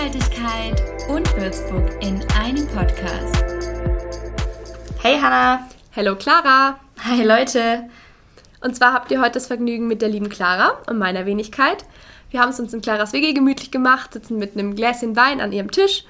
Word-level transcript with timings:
Nachhaltigkeit 0.00 0.82
und 1.10 1.36
Würzburg 1.36 1.90
in 2.02 2.24
einem 2.32 2.66
Podcast. 2.68 3.44
Hey 5.02 5.18
Hanna. 5.20 5.68
Hello 5.90 6.16
Clara. 6.16 6.80
Hi 7.04 7.22
Leute. 7.22 7.84
Und 8.62 8.74
zwar 8.74 8.94
habt 8.94 9.10
ihr 9.10 9.20
heute 9.20 9.32
das 9.32 9.48
Vergnügen 9.48 9.88
mit 9.88 10.00
der 10.00 10.08
lieben 10.08 10.30
Clara 10.30 10.78
und 10.86 10.96
meiner 10.96 11.26
Wenigkeit. 11.26 11.84
Wir 12.30 12.40
haben 12.40 12.48
es 12.48 12.58
uns 12.58 12.72
in 12.72 12.80
Claras 12.80 13.12
WG 13.12 13.34
gemütlich 13.34 13.70
gemacht, 13.70 14.14
sitzen 14.14 14.38
mit 14.38 14.54
einem 14.54 14.74
Gläschen 14.74 15.16
Wein 15.16 15.42
an 15.42 15.52
ihrem 15.52 15.70
Tisch 15.70 16.04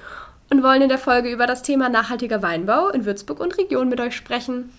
und 0.49 0.63
wollen 0.63 0.83
in 0.83 0.89
der 0.89 0.97
Folge 0.97 1.29
über 1.29 1.45
das 1.45 1.61
Thema 1.61 1.89
nachhaltiger 1.89 2.41
Weinbau 2.41 2.87
in 2.87 3.03
Würzburg 3.03 3.41
und 3.41 3.57
Region 3.57 3.89
mit 3.89 3.99
euch 3.99 4.15
sprechen. 4.15 4.71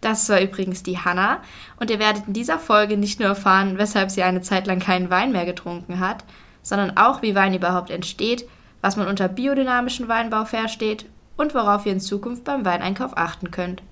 Das 0.00 0.26
war 0.30 0.40
übrigens 0.40 0.82
die 0.82 0.96
Hanna 0.96 1.42
und 1.78 1.90
ihr 1.90 1.98
werdet 1.98 2.26
in 2.26 2.32
dieser 2.32 2.58
Folge 2.58 2.96
nicht 2.96 3.20
nur 3.20 3.28
erfahren, 3.28 3.76
weshalb 3.76 4.10
sie 4.10 4.22
eine 4.22 4.40
Zeit 4.40 4.66
lang 4.66 4.78
keinen 4.78 5.10
Wein 5.10 5.30
mehr 5.30 5.44
getrunken 5.44 6.00
hat, 6.00 6.24
sondern 6.64 6.96
auch, 6.96 7.22
wie 7.22 7.36
Wein 7.36 7.54
überhaupt 7.54 7.90
entsteht, 7.90 8.48
was 8.80 8.96
man 8.96 9.06
unter 9.06 9.28
biodynamischen 9.28 10.08
Weinbau 10.08 10.44
versteht 10.44 11.06
und 11.36 11.54
worauf 11.54 11.86
ihr 11.86 11.92
in 11.92 12.00
Zukunft 12.00 12.42
beim 12.42 12.64
Weineinkauf 12.64 13.16
achten 13.16 13.52
könnt. 13.52 13.82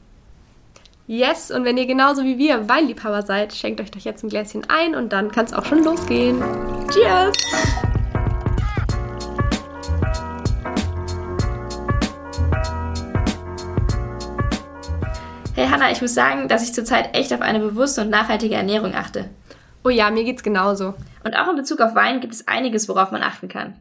Yes, 1.06 1.50
und 1.50 1.64
wenn 1.64 1.76
ihr 1.76 1.86
genauso 1.86 2.24
wie 2.24 2.38
wir 2.38 2.68
Weinliebhaber 2.68 3.22
seid, 3.22 3.52
schenkt 3.52 3.80
euch 3.80 3.90
doch 3.90 4.00
jetzt 4.00 4.24
ein 4.24 4.30
Gläschen 4.30 4.64
ein 4.68 4.94
und 4.94 5.12
dann 5.12 5.30
kann 5.30 5.44
es 5.44 5.52
auch 5.52 5.64
schon 5.64 5.84
losgehen. 5.84 6.42
Cheers! 6.90 7.36
Hey 15.54 15.68
Hanna, 15.68 15.90
ich 15.90 16.00
muss 16.00 16.14
sagen, 16.14 16.48
dass 16.48 16.62
ich 16.62 16.72
zurzeit 16.72 17.14
echt 17.14 17.34
auf 17.34 17.42
eine 17.42 17.58
bewusste 17.58 18.00
und 18.00 18.10
nachhaltige 18.10 18.54
Ernährung 18.54 18.94
achte. 18.94 19.28
Oh 19.84 19.90
ja, 19.90 20.10
mir 20.10 20.24
geht's 20.24 20.42
genauso. 20.42 20.94
Und 21.24 21.36
auch 21.36 21.48
in 21.48 21.56
Bezug 21.56 21.80
auf 21.80 21.94
Wein 21.94 22.20
gibt 22.20 22.34
es 22.34 22.48
einiges, 22.48 22.88
worauf 22.88 23.10
man 23.10 23.22
achten 23.22 23.48
kann. 23.48 23.80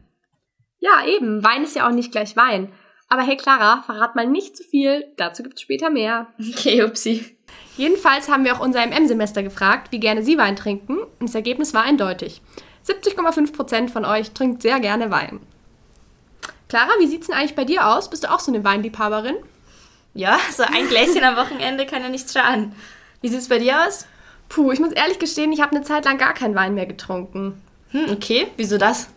Ja, 0.80 1.04
eben. 1.06 1.44
Wein 1.44 1.62
ist 1.62 1.76
ja 1.76 1.86
auch 1.86 1.92
nicht 1.92 2.12
gleich 2.12 2.36
Wein. 2.36 2.72
Aber 3.08 3.22
hey 3.22 3.36
Clara, 3.36 3.82
verrat 3.84 4.16
mal 4.16 4.26
nicht 4.26 4.56
zu 4.56 4.64
viel, 4.64 5.04
dazu 5.16 5.42
gibt's 5.42 5.60
später 5.60 5.90
mehr. 5.90 6.28
Okay, 6.40 6.82
upsi. 6.82 7.36
Jedenfalls 7.76 8.30
haben 8.30 8.44
wir 8.44 8.54
auch 8.54 8.60
unser 8.60 8.86
MM-Semester 8.86 9.42
gefragt, 9.42 9.92
wie 9.92 10.00
gerne 10.00 10.22
sie 10.22 10.38
Wein 10.38 10.56
trinken, 10.56 10.98
und 10.98 11.28
das 11.28 11.34
Ergebnis 11.34 11.74
war 11.74 11.82
eindeutig. 11.82 12.40
70,5% 12.86 13.90
von 13.90 14.04
euch 14.04 14.32
trinkt 14.32 14.62
sehr 14.62 14.80
gerne 14.80 15.10
Wein. 15.10 15.40
Clara, 16.68 16.90
wie 17.00 17.06
sieht's 17.06 17.26
denn 17.26 17.36
eigentlich 17.36 17.54
bei 17.54 17.66
dir 17.66 17.86
aus? 17.86 18.08
Bist 18.08 18.24
du 18.24 18.30
auch 18.30 18.40
so 18.40 18.50
eine 18.50 18.64
Weinliebhaberin? 18.64 19.36
Ja, 20.14 20.38
so 20.50 20.62
ein 20.62 20.88
Gläschen 20.88 21.22
am 21.22 21.36
Wochenende 21.36 21.84
kann 21.84 22.02
ja 22.02 22.08
nichts 22.08 22.32
schaden. 22.32 22.74
Wie 23.20 23.28
sieht's 23.28 23.48
bei 23.48 23.58
dir 23.58 23.86
aus? 23.86 24.06
Puh, 24.52 24.70
ich 24.70 24.80
muss 24.80 24.92
ehrlich 24.92 25.18
gestehen, 25.18 25.50
ich 25.50 25.62
habe 25.62 25.74
eine 25.74 25.82
Zeit 25.82 26.04
lang 26.04 26.18
gar 26.18 26.34
keinen 26.34 26.54
Wein 26.54 26.74
mehr 26.74 26.84
getrunken. 26.84 27.62
Hm, 27.90 28.10
okay. 28.10 28.48
Wieso 28.58 28.76
das? 28.76 29.08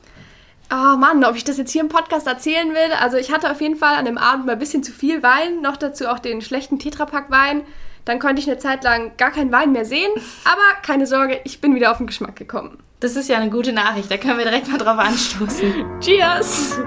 Oh 0.72 0.96
Mann, 0.98 1.26
ob 1.26 1.36
ich 1.36 1.44
das 1.44 1.58
jetzt 1.58 1.72
hier 1.72 1.82
im 1.82 1.90
Podcast 1.90 2.26
erzählen 2.26 2.70
will. 2.70 2.94
Also 3.02 3.18
ich 3.18 3.34
hatte 3.34 3.52
auf 3.52 3.60
jeden 3.60 3.76
Fall 3.76 3.96
an 3.96 4.06
dem 4.06 4.18
Abend 4.18 4.46
mal 4.46 4.54
ein 4.54 4.60
bisschen 4.60 4.82
zu 4.82 4.94
viel 4.94 5.22
Wein, 5.24 5.62
noch 5.62 5.76
dazu 5.76 6.08
auch 6.08 6.20
den 6.20 6.42
schlechten 6.42 6.80
Tetrapack-Wein. 6.80 7.64
Dann 8.06 8.20
konnte 8.20 8.42
ich 8.42 8.48
eine 8.48 8.60
Zeit 8.60 8.86
lang 8.86 9.12
gar 9.18 9.32
keinen 9.32 9.52
Wein 9.52 9.74
mehr 9.74 9.84
sehen. 9.84 10.12
Aber 10.46 10.82
keine 10.84 11.06
Sorge, 11.06 11.42
ich 11.44 11.60
bin 11.60 11.76
wieder 11.76 11.92
auf 11.92 11.98
den 11.98 12.08
Geschmack 12.08 12.38
gekommen. 12.38 12.78
Das 13.02 13.18
ist 13.18 13.28
ja 13.28 13.38
eine 13.38 13.50
gute 13.50 13.74
Nachricht, 13.74 14.10
da 14.10 14.16
können 14.16 14.38
wir 14.38 14.46
direkt 14.46 14.70
mal 14.70 14.78
drauf 14.78 14.98
anstoßen. 14.98 15.86
Cheers! 16.00 16.80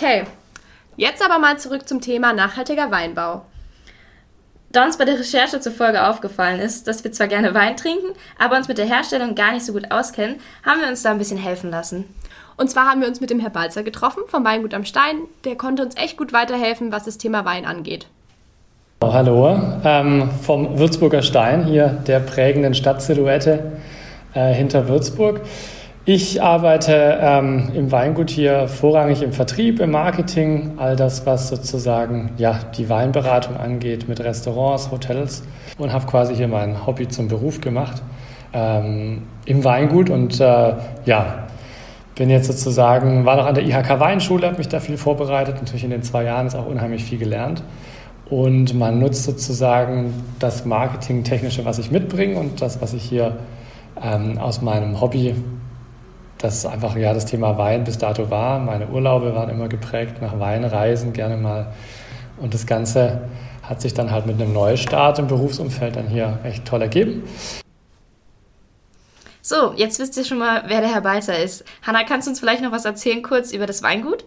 Okay, 0.00 0.22
jetzt 0.96 1.22
aber 1.22 1.38
mal 1.38 1.58
zurück 1.58 1.86
zum 1.86 2.00
Thema 2.00 2.32
nachhaltiger 2.32 2.90
Weinbau. 2.90 3.42
Da 4.72 4.86
uns 4.86 4.96
bei 4.96 5.04
der 5.04 5.18
Recherche 5.18 5.60
zur 5.60 5.72
Folge 5.72 6.08
aufgefallen 6.08 6.58
ist, 6.58 6.88
dass 6.88 7.04
wir 7.04 7.12
zwar 7.12 7.26
gerne 7.26 7.52
Wein 7.52 7.76
trinken, 7.76 8.06
aber 8.38 8.56
uns 8.56 8.66
mit 8.66 8.78
der 8.78 8.86
Herstellung 8.86 9.34
gar 9.34 9.52
nicht 9.52 9.66
so 9.66 9.74
gut 9.74 9.90
auskennen, 9.90 10.36
haben 10.64 10.80
wir 10.80 10.88
uns 10.88 11.02
da 11.02 11.10
ein 11.10 11.18
bisschen 11.18 11.36
helfen 11.36 11.70
lassen. 11.70 12.06
Und 12.56 12.70
zwar 12.70 12.86
haben 12.86 13.02
wir 13.02 13.08
uns 13.08 13.20
mit 13.20 13.28
dem 13.28 13.40
Herr 13.40 13.50
Balzer 13.50 13.82
getroffen 13.82 14.22
vom 14.26 14.42
Weingut 14.42 14.72
am 14.72 14.86
Stein. 14.86 15.18
Der 15.44 15.56
konnte 15.56 15.82
uns 15.82 15.98
echt 15.98 16.16
gut 16.16 16.32
weiterhelfen, 16.32 16.92
was 16.92 17.04
das 17.04 17.18
Thema 17.18 17.44
Wein 17.44 17.66
angeht. 17.66 18.06
Oh, 19.02 19.12
hallo, 19.12 19.60
ähm, 19.84 20.30
vom 20.40 20.78
Würzburger 20.78 21.20
Stein, 21.20 21.66
hier 21.66 21.88
der 22.06 22.20
prägenden 22.20 22.72
Stadtsilhouette 22.72 23.72
äh, 24.32 24.54
hinter 24.54 24.88
Würzburg. 24.88 25.42
Ich 26.06 26.42
arbeite 26.42 27.18
ähm, 27.20 27.68
im 27.74 27.92
Weingut 27.92 28.30
hier 28.30 28.68
vorrangig 28.68 29.22
im 29.22 29.32
Vertrieb, 29.32 29.80
im 29.80 29.90
Marketing, 29.90 30.72
all 30.78 30.96
das, 30.96 31.26
was 31.26 31.48
sozusagen 31.48 32.30
ja, 32.38 32.58
die 32.78 32.88
Weinberatung 32.88 33.58
angeht 33.58 34.08
mit 34.08 34.18
Restaurants, 34.18 34.90
Hotels. 34.90 35.42
Und 35.76 35.92
habe 35.92 36.06
quasi 36.06 36.34
hier 36.34 36.48
mein 36.48 36.86
Hobby 36.86 37.06
zum 37.06 37.28
Beruf 37.28 37.60
gemacht 37.60 38.02
ähm, 38.54 39.24
im 39.44 39.62
Weingut. 39.62 40.08
Und 40.08 40.40
äh, 40.40 40.72
ja, 41.04 41.46
bin 42.14 42.30
jetzt 42.30 42.46
sozusagen, 42.46 43.26
war 43.26 43.36
noch 43.36 43.46
an 43.46 43.54
der 43.54 43.64
IHK 43.64 44.00
Weinschule, 44.00 44.46
habe 44.46 44.56
mich 44.56 44.68
da 44.68 44.80
viel 44.80 44.96
vorbereitet, 44.96 45.56
natürlich 45.56 45.84
in 45.84 45.90
den 45.90 46.02
zwei 46.02 46.24
Jahren 46.24 46.46
ist 46.46 46.54
auch 46.54 46.66
unheimlich 46.66 47.04
viel 47.04 47.18
gelernt. 47.18 47.62
Und 48.30 48.72
man 48.74 48.98
nutzt 48.98 49.24
sozusagen 49.24 50.14
das 50.38 50.64
Marketing-Technische, 50.64 51.66
was 51.66 51.78
ich 51.78 51.90
mitbringe 51.90 52.38
und 52.38 52.62
das, 52.62 52.80
was 52.80 52.94
ich 52.94 53.02
hier 53.02 53.36
ähm, 54.02 54.38
aus 54.38 54.62
meinem 54.62 54.98
Hobby 55.00 55.34
das 56.40 56.64
einfach 56.66 56.96
ja 56.96 57.12
das 57.12 57.26
Thema 57.26 57.58
Wein 57.58 57.84
bis 57.84 57.98
dato 57.98 58.30
war. 58.30 58.58
Meine 58.58 58.88
Urlaube 58.88 59.34
waren 59.34 59.50
immer 59.50 59.68
geprägt 59.68 60.20
nach 60.20 60.38
Weinreisen, 60.38 61.12
gerne 61.12 61.36
mal. 61.36 61.72
Und 62.38 62.54
das 62.54 62.66
Ganze 62.66 63.28
hat 63.62 63.80
sich 63.80 63.94
dann 63.94 64.10
halt 64.10 64.26
mit 64.26 64.40
einem 64.40 64.52
Neustart 64.52 65.18
im 65.18 65.26
Berufsumfeld 65.26 65.96
dann 65.96 66.08
hier 66.08 66.38
echt 66.42 66.64
toll 66.64 66.82
ergeben. 66.82 67.22
So, 69.42 69.72
jetzt 69.76 69.98
wisst 69.98 70.16
ihr 70.16 70.24
schon 70.24 70.38
mal, 70.38 70.64
wer 70.66 70.80
der 70.80 70.92
Herr 70.92 71.00
Balzer 71.02 71.38
ist. 71.38 71.64
Hanna, 71.82 72.04
kannst 72.04 72.26
du 72.26 72.30
uns 72.30 72.40
vielleicht 72.40 72.62
noch 72.62 72.72
was 72.72 72.84
erzählen 72.84 73.22
kurz 73.22 73.52
über 73.52 73.66
das 73.66 73.82
Weingut? 73.82 74.24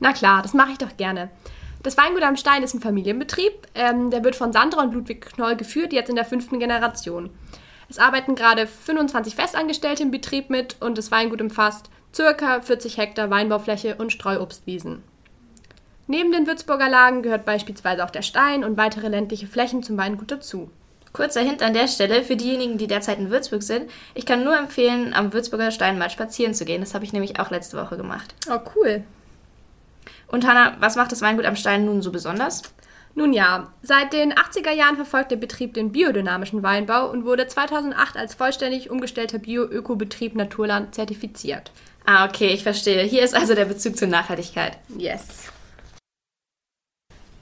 Na 0.00 0.12
klar, 0.12 0.42
das 0.42 0.54
mache 0.54 0.72
ich 0.72 0.78
doch 0.78 0.96
gerne. 0.96 1.30
Das 1.82 1.96
Weingut 1.96 2.22
am 2.22 2.36
Stein 2.36 2.62
ist 2.62 2.74
ein 2.74 2.80
Familienbetrieb. 2.80 3.52
Ähm, 3.74 4.10
der 4.10 4.22
wird 4.22 4.36
von 4.36 4.52
Sandra 4.52 4.82
und 4.82 4.92
Ludwig 4.92 5.26
Knoll 5.34 5.56
geführt, 5.56 5.92
jetzt 5.92 6.10
in 6.10 6.16
der 6.16 6.24
fünften 6.24 6.58
Generation. 6.58 7.30
Es 7.90 7.98
arbeiten 7.98 8.36
gerade 8.36 8.68
25 8.68 9.34
Festangestellte 9.34 10.04
im 10.04 10.12
Betrieb 10.12 10.48
mit 10.48 10.76
und 10.80 10.96
das 10.96 11.10
Weingut 11.10 11.42
umfasst 11.42 11.90
ca. 12.16 12.60
40 12.60 12.96
Hektar 12.96 13.30
Weinbaufläche 13.30 13.96
und 13.96 14.12
Streuobstwiesen. 14.12 15.02
Neben 16.06 16.32
den 16.32 16.46
Würzburger 16.46 16.88
Lagen 16.88 17.22
gehört 17.22 17.44
beispielsweise 17.44 18.04
auch 18.04 18.10
der 18.10 18.22
Stein 18.22 18.64
und 18.64 18.76
weitere 18.76 19.08
ländliche 19.08 19.46
Flächen 19.46 19.82
zum 19.82 19.96
Weingut 19.96 20.30
dazu. 20.30 20.70
Kurzer 21.12 21.40
Hint 21.40 21.62
an 21.62 21.74
der 21.74 21.88
Stelle 21.88 22.22
für 22.22 22.36
diejenigen, 22.36 22.78
die 22.78 22.86
derzeit 22.86 23.18
in 23.18 23.30
Würzburg 23.30 23.62
sind. 23.62 23.90
Ich 24.14 24.26
kann 24.26 24.44
nur 24.44 24.56
empfehlen, 24.56 25.12
am 25.12 25.32
Würzburger 25.32 25.72
Stein 25.72 25.98
mal 25.98 26.10
spazieren 26.10 26.54
zu 26.54 26.64
gehen. 26.64 26.80
Das 26.80 26.94
habe 26.94 27.04
ich 27.04 27.12
nämlich 27.12 27.40
auch 27.40 27.50
letzte 27.50 27.76
Woche 27.76 27.96
gemacht. 27.96 28.34
Oh, 28.48 28.58
cool. 28.76 29.02
Und 30.28 30.46
Hanna, 30.46 30.76
was 30.78 30.94
macht 30.94 31.10
das 31.10 31.22
Weingut 31.22 31.44
am 31.44 31.56
Stein 31.56 31.84
nun 31.84 32.02
so 32.02 32.12
besonders? 32.12 32.62
Nun 33.14 33.32
ja, 33.32 33.72
seit 33.82 34.12
den 34.12 34.32
80er 34.32 34.72
Jahren 34.72 34.96
verfolgt 34.96 35.30
der 35.30 35.36
Betrieb 35.36 35.74
den 35.74 35.92
biodynamischen 35.92 36.62
Weinbau 36.62 37.10
und 37.10 37.24
wurde 37.24 37.46
2008 37.46 38.16
als 38.16 38.34
vollständig 38.34 38.90
umgestellter 38.90 39.38
Bio-Ökobetrieb 39.38 40.34
Naturland 40.36 40.94
zertifiziert. 40.94 41.72
Ah, 42.06 42.26
okay, 42.26 42.48
ich 42.48 42.62
verstehe. 42.62 43.02
Hier 43.02 43.22
ist 43.22 43.34
also 43.34 43.54
der 43.54 43.66
Bezug 43.66 43.96
zur 43.96 44.08
Nachhaltigkeit. 44.08 44.78
Yes. 44.96 45.50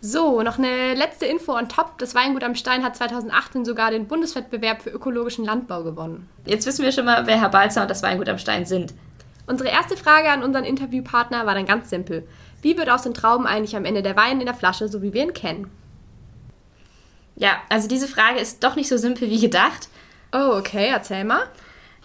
So, 0.00 0.42
noch 0.42 0.58
eine 0.58 0.94
letzte 0.94 1.26
Info 1.26 1.56
on 1.56 1.68
top. 1.68 1.98
Das 1.98 2.14
Weingut 2.14 2.44
am 2.44 2.54
Stein 2.54 2.84
hat 2.84 2.96
2018 2.96 3.64
sogar 3.64 3.90
den 3.90 4.06
Bundeswettbewerb 4.06 4.82
für 4.82 4.90
ökologischen 4.90 5.44
Landbau 5.44 5.82
gewonnen. 5.82 6.28
Jetzt 6.44 6.66
wissen 6.66 6.84
wir 6.84 6.92
schon 6.92 7.04
mal, 7.04 7.26
wer 7.26 7.40
Herr 7.40 7.48
Balzer 7.48 7.82
und 7.82 7.90
das 7.90 8.02
Weingut 8.02 8.28
am 8.28 8.38
Stein 8.38 8.64
sind. 8.64 8.94
Unsere 9.48 9.70
erste 9.70 9.96
Frage 9.96 10.30
an 10.30 10.42
unseren 10.42 10.64
Interviewpartner 10.64 11.46
war 11.46 11.54
dann 11.54 11.66
ganz 11.66 11.90
simpel. 11.90 12.28
Wie 12.62 12.76
wird 12.76 12.90
aus 12.90 13.02
den 13.02 13.14
Trauben 13.14 13.46
eigentlich 13.46 13.76
am 13.76 13.84
Ende 13.84 14.02
der 14.02 14.16
Wein 14.16 14.40
in 14.40 14.46
der 14.46 14.54
Flasche, 14.54 14.88
so 14.88 15.02
wie 15.02 15.12
wir 15.12 15.22
ihn 15.22 15.34
kennen? 15.34 15.70
Ja, 17.36 17.58
also 17.68 17.86
diese 17.86 18.08
Frage 18.08 18.40
ist 18.40 18.64
doch 18.64 18.74
nicht 18.74 18.88
so 18.88 18.96
simpel 18.96 19.30
wie 19.30 19.40
gedacht. 19.40 19.88
Oh, 20.32 20.56
okay, 20.58 20.88
erzähl 20.92 21.24
mal. 21.24 21.42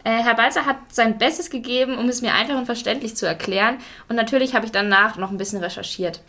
Äh, 0.04 0.22
Herr 0.22 0.36
Balzer 0.36 0.66
hat 0.66 0.78
sein 0.92 1.18
Bestes 1.18 1.50
gegeben, 1.50 1.98
um 1.98 2.08
es 2.08 2.22
mir 2.22 2.34
einfach 2.34 2.56
und 2.56 2.66
verständlich 2.66 3.16
zu 3.16 3.26
erklären. 3.26 3.78
Und 4.10 4.16
natürlich 4.16 4.54
habe 4.54 4.66
ich 4.66 4.72
danach 4.72 5.18
noch 5.18 5.32
ein 5.32 5.38
bisschen 5.38 5.64
recherchiert. 5.64 6.22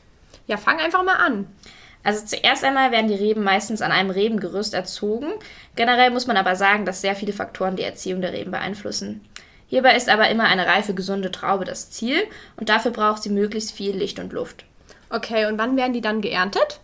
Ja, 0.47 0.57
fang 0.57 0.79
einfach 0.79 1.03
mal 1.03 1.17
an. 1.17 1.47
Also 2.03 2.25
zuerst 2.25 2.65
einmal 2.65 2.93
werden 2.93 3.09
die 3.09 3.15
Reben 3.15 3.43
meistens 3.43 3.83
an 3.83 3.91
einem 3.91 4.11
Rebengerüst 4.11 4.75
erzogen. 4.75 5.33
Generell 5.75 6.11
muss 6.11 6.27
man 6.27 6.37
aber 6.37 6.55
sagen, 6.55 6.85
dass 6.85 7.01
sehr 7.01 7.17
viele 7.17 7.33
Faktoren 7.33 7.77
die 7.77 7.83
Erziehung 7.83 8.21
der 8.21 8.33
Reben 8.33 8.51
beeinflussen. 8.51 9.23
Hierbei 9.67 9.97
ist 9.97 10.09
aber 10.09 10.29
immer 10.29 10.45
eine 10.45 10.67
reife, 10.67 10.95
gesunde 10.95 11.31
Traube 11.31 11.65
das 11.65 11.91
Ziel 11.91 12.23
und 12.57 12.69
dafür 12.69 12.91
braucht 12.91 13.23
sie 13.23 13.31
möglichst 13.31 13.73
viel 13.73 13.97
Licht 13.97 14.19
und 14.19 14.33
Luft. 14.33 14.65
Okay, 15.11 15.47
und 15.47 15.59
wann 15.59 15.77
werden 15.77 15.93
die 15.93 16.01
dann 16.01 16.21
geerntet? 16.21 16.81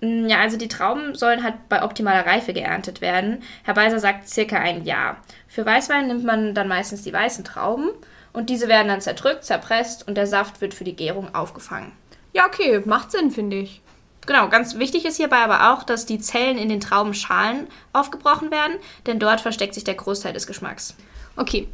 Mm, 0.00 0.26
ja, 0.26 0.40
also 0.40 0.56
die 0.56 0.68
Trauben 0.68 1.14
sollen 1.14 1.42
halt 1.42 1.68
bei 1.68 1.82
optimaler 1.82 2.26
Reife 2.26 2.52
geerntet 2.52 3.00
werden. 3.00 3.42
Herr 3.62 3.74
Beiser 3.74 4.00
sagt 4.00 4.28
circa 4.28 4.58
ein 4.58 4.84
Jahr. 4.84 5.16
Für 5.48 5.64
Weißwein 5.64 6.08
nimmt 6.08 6.24
man 6.24 6.54
dann 6.54 6.68
meistens 6.68 7.02
die 7.02 7.12
weißen 7.12 7.44
Trauben 7.44 7.90
und 8.32 8.50
diese 8.50 8.68
werden 8.68 8.88
dann 8.88 9.00
zerdrückt, 9.00 9.44
zerpresst 9.44 10.06
und 10.06 10.16
der 10.16 10.26
Saft 10.26 10.60
wird 10.60 10.74
für 10.74 10.84
die 10.84 10.96
Gärung 10.96 11.34
aufgefangen. 11.34 11.92
Ja, 12.32 12.46
okay, 12.46 12.82
macht 12.84 13.12
Sinn, 13.12 13.30
finde 13.30 13.58
ich. 13.58 13.80
Genau, 14.26 14.48
ganz 14.48 14.76
wichtig 14.76 15.04
ist 15.04 15.16
hierbei 15.16 15.38
aber 15.38 15.72
auch, 15.72 15.82
dass 15.82 16.06
die 16.06 16.18
Zellen 16.18 16.58
in 16.58 16.68
den 16.68 16.80
Traubenschalen 16.80 17.66
aufgebrochen 17.92 18.50
werden, 18.50 18.76
denn 19.06 19.18
dort 19.18 19.40
versteckt 19.40 19.74
sich 19.74 19.84
der 19.84 19.94
Großteil 19.94 20.32
des 20.32 20.46
Geschmacks. 20.46 20.94
Okay. 21.36 21.68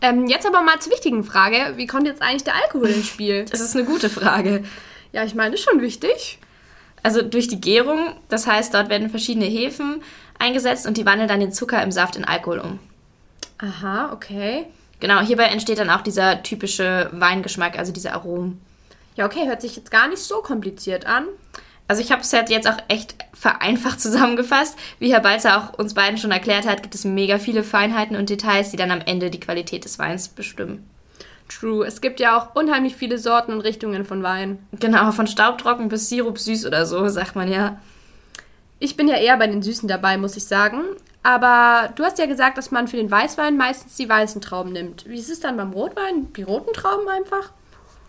Ähm, 0.00 0.26
jetzt 0.26 0.46
aber 0.46 0.62
mal 0.62 0.78
zur 0.78 0.92
wichtigen 0.92 1.24
Frage. 1.24 1.74
Wie 1.76 1.86
kommt 1.86 2.06
jetzt 2.06 2.22
eigentlich 2.22 2.44
der 2.44 2.54
Alkohol 2.54 2.88
ins 2.88 3.08
Spiel? 3.08 3.44
Das 3.50 3.60
ist 3.60 3.74
eine 3.74 3.84
gute 3.84 4.08
Frage. 4.08 4.62
Ja, 5.12 5.24
ich 5.24 5.34
meine, 5.34 5.54
ist 5.54 5.64
schon 5.64 5.80
wichtig. 5.80 6.38
Also 7.02 7.22
durch 7.22 7.48
die 7.48 7.60
Gärung, 7.60 8.14
das 8.28 8.46
heißt, 8.46 8.74
dort 8.74 8.90
werden 8.90 9.10
verschiedene 9.10 9.46
Hefen 9.46 10.02
eingesetzt 10.38 10.86
und 10.86 10.96
die 10.96 11.06
wandeln 11.06 11.28
dann 11.28 11.40
den 11.40 11.52
Zucker 11.52 11.82
im 11.82 11.90
Saft 11.90 12.16
in 12.16 12.24
Alkohol 12.24 12.60
um. 12.60 12.78
Aha, 13.58 14.12
okay. 14.12 14.66
Genau, 15.00 15.20
hierbei 15.20 15.44
entsteht 15.44 15.78
dann 15.78 15.90
auch 15.90 16.02
dieser 16.02 16.42
typische 16.42 17.08
Weingeschmack, 17.12 17.78
also 17.78 17.92
diese 17.92 18.12
Aromen. 18.12 18.60
Ja, 19.16 19.26
okay, 19.26 19.46
hört 19.46 19.62
sich 19.62 19.76
jetzt 19.76 19.90
gar 19.90 20.08
nicht 20.08 20.22
so 20.22 20.42
kompliziert 20.42 21.06
an. 21.06 21.26
Also 21.88 22.02
ich 22.02 22.12
habe 22.12 22.20
es 22.20 22.32
halt 22.32 22.50
jetzt 22.50 22.68
auch 22.68 22.76
echt 22.88 23.16
vereinfacht 23.34 24.00
zusammengefasst. 24.00 24.78
Wie 24.98 25.12
Herr 25.12 25.20
Balzer 25.20 25.58
auch 25.58 25.78
uns 25.78 25.94
beiden 25.94 26.18
schon 26.18 26.30
erklärt 26.30 26.66
hat, 26.66 26.82
gibt 26.82 26.94
es 26.94 27.04
mega 27.04 27.38
viele 27.38 27.64
Feinheiten 27.64 28.16
und 28.16 28.30
Details, 28.30 28.70
die 28.70 28.76
dann 28.76 28.90
am 28.90 29.00
Ende 29.00 29.30
die 29.30 29.40
Qualität 29.40 29.84
des 29.84 29.98
Weins 29.98 30.28
bestimmen. 30.28 30.88
True. 31.48 31.86
Es 31.86 32.00
gibt 32.00 32.20
ja 32.20 32.38
auch 32.38 32.54
unheimlich 32.54 32.94
viele 32.94 33.18
Sorten 33.18 33.52
und 33.52 33.60
Richtungen 33.60 34.04
von 34.04 34.22
Wein. 34.22 34.58
Genau, 34.78 35.10
von 35.12 35.26
staubtrocken 35.26 35.88
bis 35.88 36.08
Sirup 36.10 36.38
süß 36.38 36.66
oder 36.66 36.84
so, 36.84 37.08
sagt 37.08 37.36
man 37.36 37.50
ja. 37.50 37.80
Ich 38.78 38.96
bin 38.96 39.08
ja 39.08 39.16
eher 39.16 39.36
bei 39.38 39.46
den 39.46 39.62
Süßen 39.62 39.88
dabei, 39.88 40.18
muss 40.18 40.36
ich 40.36 40.44
sagen. 40.44 40.82
Aber 41.22 41.90
du 41.96 42.04
hast 42.04 42.18
ja 42.18 42.26
gesagt, 42.26 42.58
dass 42.58 42.70
man 42.70 42.86
für 42.86 42.96
den 42.96 43.10
Weißwein 43.10 43.56
meistens 43.56 43.96
die 43.96 44.08
weißen 44.08 44.40
Trauben 44.40 44.72
nimmt. 44.72 45.08
Wie 45.08 45.18
ist 45.18 45.30
es 45.30 45.40
dann 45.40 45.56
beim 45.56 45.72
Rotwein? 45.72 46.32
Die 46.34 46.42
roten 46.42 46.72
Trauben 46.74 47.08
einfach? 47.08 47.50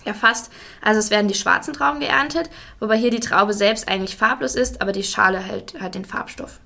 Ja, 0.06 0.14
fast. 0.14 0.52
Also 0.82 1.00
es 1.00 1.10
werden 1.10 1.28
die 1.28 1.36
schwarzen 1.36 1.74
Trauben 1.74 2.00
geerntet, 2.00 2.50
wobei 2.80 2.98
hier 2.98 3.12
die 3.12 3.20
Traube 3.20 3.54
selbst 3.54 3.88
eigentlich 3.88 4.16
farblos 4.16 4.56
ist, 4.56 4.82
aber 4.82 4.92
die 4.92 5.04
Schale 5.04 5.40
hält 5.40 5.80
halt 5.80 5.96
den 5.96 6.06
Farbstoff. 6.06 6.60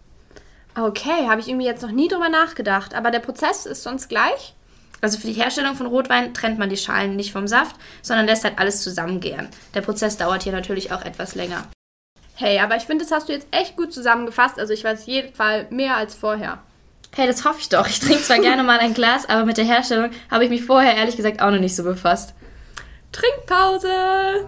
Okay, 0.76 1.28
habe 1.28 1.42
ich 1.42 1.48
irgendwie 1.48 1.66
jetzt 1.66 1.84
noch 1.84 1.92
nie 1.92 2.08
drüber 2.08 2.30
nachgedacht. 2.30 2.96
Aber 2.96 3.12
der 3.12 3.20
Prozess 3.20 3.66
ist 3.66 3.84
sonst 3.84 4.10
gleich? 4.10 4.56
Also 5.02 5.20
für 5.20 5.28
die 5.28 5.34
Herstellung 5.34 5.76
von 5.76 5.86
Rotwein 5.86 6.34
trennt 6.34 6.58
man 6.58 6.70
die 6.70 6.78
Schalen 6.78 7.16
nicht 7.16 7.34
vom 7.34 7.48
Saft, 7.48 7.76
sondern 8.02 8.26
lässt 8.26 8.44
halt 8.44 8.58
alles 8.58 8.82
zusammengären. 8.82 9.50
Der 9.74 9.82
Prozess 9.82 10.18
dauert 10.18 10.44
hier 10.44 10.54
natürlich 10.54 10.92
auch 10.92 11.04
etwas 11.04 11.36
länger. 11.36 11.68
Hey, 12.36 12.60
aber 12.60 12.78
ich 12.78 12.84
finde, 12.84 13.04
das 13.04 13.12
hast 13.12 13.28
du 13.28 13.34
jetzt 13.34 13.48
echt 13.52 13.76
gut 13.76 13.94
zusammengefasst. 13.94 14.58
Also 14.60 14.74
ich 14.74 14.84
weiß 14.84 15.06
jeden 15.06 15.34
Fall 15.36 15.68
mehr 15.70 15.98
als 15.98 16.16
vorher. 16.16 16.60
Hey, 17.16 17.28
das 17.28 17.46
hoffe 17.46 17.60
ich 17.60 17.70
doch. 17.70 17.88
Ich 17.88 18.00
trinke 18.00 18.24
zwar 18.24 18.40
gerne 18.40 18.64
mal 18.64 18.80
ein 18.80 18.94
Glas, 18.94 19.30
aber 19.30 19.46
mit 19.46 19.58
der 19.58 19.66
Herstellung 19.66 20.10
habe 20.32 20.46
ich 20.46 20.50
mich 20.50 20.64
vorher 20.64 20.96
ehrlich 20.96 21.18
gesagt 21.18 21.42
auch 21.42 21.52
noch 21.52 21.60
nicht 21.60 21.76
so 21.76 21.84
befasst. 21.84 22.34
Trinkpause! 23.14 24.48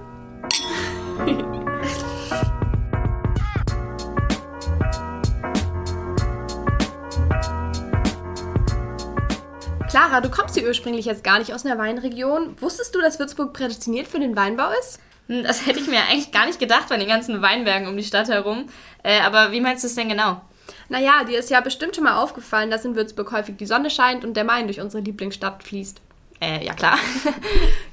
Clara, 9.90 10.20
du 10.20 10.30
kommst 10.30 10.56
hier 10.56 10.68
ursprünglich 10.68 11.06
jetzt 11.06 11.24
gar 11.24 11.40
nicht 11.40 11.54
aus 11.54 11.66
einer 11.66 11.78
Weinregion. 11.78 12.60
Wusstest 12.60 12.94
du, 12.96 13.02
dass 13.02 13.20
Würzburg 13.20 13.54
prädestiniert 13.54 14.08
für 14.08 14.20
den 14.20 14.36
Weinbau 14.36 14.70
ist? 14.80 15.00
Hm, 15.28 15.44
Das 15.44 15.66
hätte 15.66 15.80
ich 15.80 15.88
mir 15.88 16.00
eigentlich 16.10 16.32
gar 16.32 16.46
nicht 16.48 16.60
gedacht 16.60 16.90
bei 16.90 16.98
den 16.98 17.08
ganzen 17.08 17.42
Weinbergen 17.42 17.88
um 17.88 17.96
die 17.96 18.04
Stadt 18.04 18.28
herum. 18.28 18.68
Äh, 19.04 19.22
aber 19.22 19.52
wie 19.52 19.62
meinst 19.62 19.84
du 19.84 19.88
es 19.88 19.96
denn 19.96 20.10
genau? 20.10 20.42
Naja, 20.90 21.24
dir 21.24 21.40
ist 21.40 21.50
ja 21.50 21.62
bestimmt 21.62 21.96
schon 21.96 22.04
mal 22.04 22.18
aufgefallen, 22.22 22.72
dass 22.72 22.86
in 22.86 22.96
Würzburg 22.96 23.32
häufig 23.32 23.58
die 23.58 23.66
Sonne 23.66 23.90
scheint 23.90 24.26
und 24.26 24.36
der 24.36 24.44
Main 24.44 24.66
durch 24.68 24.82
unsere 24.82 25.04
Lieblingsstadt 25.04 25.64
fließt. 25.64 26.02
Äh, 26.46 26.66
ja 26.66 26.74
klar. 26.74 26.98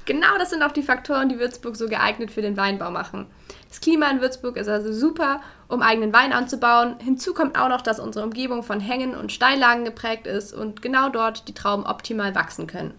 Genau 0.04 0.36
das 0.36 0.50
sind 0.50 0.64
auch 0.64 0.72
die 0.72 0.82
Faktoren, 0.82 1.28
die 1.28 1.38
Würzburg 1.38 1.76
so 1.76 1.86
geeignet 1.86 2.32
für 2.32 2.42
den 2.42 2.56
Weinbau 2.56 2.90
machen. 2.90 3.28
Das 3.68 3.80
Klima 3.80 4.10
in 4.10 4.20
Würzburg 4.20 4.56
ist 4.56 4.68
also 4.68 4.92
super, 4.92 5.40
um 5.68 5.80
eigenen 5.80 6.12
Wein 6.12 6.32
anzubauen. 6.32 6.96
Hinzu 6.98 7.34
kommt 7.34 7.56
auch 7.56 7.68
noch, 7.68 7.82
dass 7.82 8.00
unsere 8.00 8.24
Umgebung 8.24 8.64
von 8.64 8.80
Hängen 8.80 9.14
und 9.14 9.30
Steillagen 9.30 9.84
geprägt 9.84 10.26
ist 10.26 10.52
und 10.52 10.82
genau 10.82 11.08
dort 11.08 11.46
die 11.46 11.54
Trauben 11.54 11.86
optimal 11.86 12.34
wachsen 12.34 12.66
können. 12.66 12.94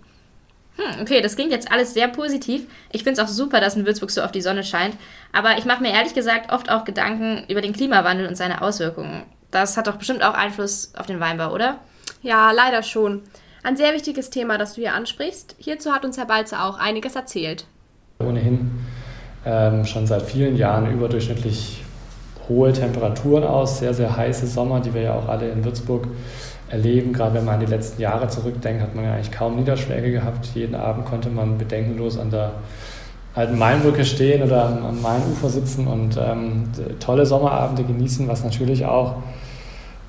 Hm, 0.77 1.01
okay, 1.01 1.19
das 1.19 1.35
klingt 1.35 1.51
jetzt 1.51 1.69
alles 1.73 1.93
sehr 1.93 2.07
positiv. 2.07 2.67
Ich 2.93 3.03
finde 3.03 3.21
es 3.21 3.27
auch 3.27 3.31
super, 3.31 3.59
dass 3.59 3.75
in 3.75 3.85
Würzburg 3.85 4.09
so 4.09 4.21
auf 4.21 4.31
die 4.31 4.41
Sonne 4.41 4.63
scheint. 4.63 4.95
Aber 5.33 5.57
ich 5.57 5.65
mache 5.65 5.83
mir 5.83 5.91
ehrlich 5.91 6.13
gesagt 6.13 6.53
oft 6.53 6.71
auch 6.71 6.85
Gedanken 6.85 7.43
über 7.49 7.59
den 7.59 7.73
Klimawandel 7.73 8.27
und 8.27 8.37
seine 8.37 8.61
Auswirkungen. 8.61 9.23
Das 9.51 9.75
hat 9.75 9.87
doch 9.87 9.97
bestimmt 9.97 10.23
auch 10.23 10.35
Einfluss 10.35 10.93
auf 10.95 11.05
den 11.05 11.19
Weinbau, 11.19 11.53
oder? 11.53 11.81
Ja, 12.21 12.51
leider 12.51 12.81
schon. 12.81 13.23
Ein 13.65 13.77
sehr 13.77 13.93
wichtiges 13.93 14.29
Thema, 14.29 14.57
das 14.57 14.73
du 14.73 14.81
hier 14.81 14.93
ansprichst. 14.93 15.55
Hierzu 15.57 15.93
hat 15.93 16.03
uns 16.03 16.17
Herr 16.17 16.25
Balzer 16.25 16.65
auch 16.65 16.77
einiges 16.77 17.15
erzählt. 17.15 17.65
ohnehin 18.19 18.71
ähm, 19.45 19.85
schon 19.85 20.05
seit 20.05 20.23
vielen 20.23 20.57
Jahren 20.57 20.91
überdurchschnittlich 20.91 21.81
hohe 22.49 22.73
Temperaturen 22.73 23.45
aus, 23.45 23.79
sehr, 23.79 23.93
sehr 23.93 24.15
heiße 24.17 24.47
Sommer, 24.47 24.81
die 24.81 24.93
wir 24.93 25.01
ja 25.01 25.13
auch 25.15 25.29
alle 25.29 25.49
in 25.49 25.63
Würzburg 25.63 26.07
erleben. 26.69 27.13
Gerade 27.13 27.35
wenn 27.35 27.45
man 27.45 27.55
an 27.55 27.59
die 27.61 27.65
letzten 27.65 28.01
Jahre 28.01 28.27
zurückdenkt, 28.27 28.81
hat 28.81 28.95
man 28.95 29.05
ja 29.05 29.13
eigentlich 29.13 29.31
kaum 29.31 29.55
Niederschläge 29.55 30.11
gehabt. 30.11 30.49
Jeden 30.53 30.75
Abend 30.75 31.05
konnte 31.05 31.29
man 31.29 31.57
bedenkenlos 31.57 32.19
an 32.19 32.31
der 32.31 32.51
alten 33.33 33.57
Mainbrücke 33.57 34.03
stehen 34.03 34.43
oder 34.43 34.65
am, 34.65 34.85
am 34.85 35.01
Mainufer 35.01 35.47
sitzen 35.47 35.87
und 35.87 36.17
ähm, 36.17 36.65
tolle 36.99 37.25
Sommerabende 37.25 37.83
genießen, 37.83 38.27
was 38.27 38.43
natürlich 38.43 38.85
auch 38.85 39.15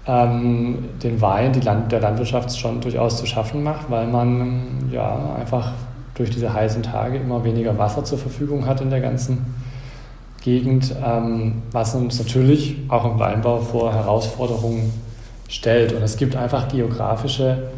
ähm, 0.07 0.91
den 1.03 1.21
Wein, 1.21 1.53
die 1.53 1.61
Land 1.61 1.93
der 1.93 2.01
Landwirtschaft 2.01 2.57
schon 2.59 2.81
durchaus 2.81 3.17
zu 3.17 3.27
schaffen 3.27 3.63
macht, 3.63 3.91
weil 3.91 4.07
man 4.07 4.89
ja 4.91 5.35
einfach 5.39 5.73
durch 6.15 6.31
diese 6.31 6.53
heißen 6.53 6.83
Tage 6.83 7.19
immer 7.19 7.43
weniger 7.45 7.77
Wasser 7.79 8.05
zur 8.05 8.19
Verfügung 8.19 8.67
hat 8.67 8.81
in 8.81 8.91
der 8.91 9.01
ganzen 9.01 9.55
Gegend, 10.43 10.95
ähm, 11.05 11.63
was 11.73 11.95
uns 11.95 12.19
natürlich 12.19 12.77
auch 12.89 13.05
im 13.07 13.19
Weinbau 13.19 13.61
vor 13.61 13.93
Herausforderungen 13.95 14.93
stellt. 15.49 15.93
Und 15.95 16.03
es 16.03 16.17
gibt 16.17 16.37
einfach 16.37 16.69
geografische 16.69 17.71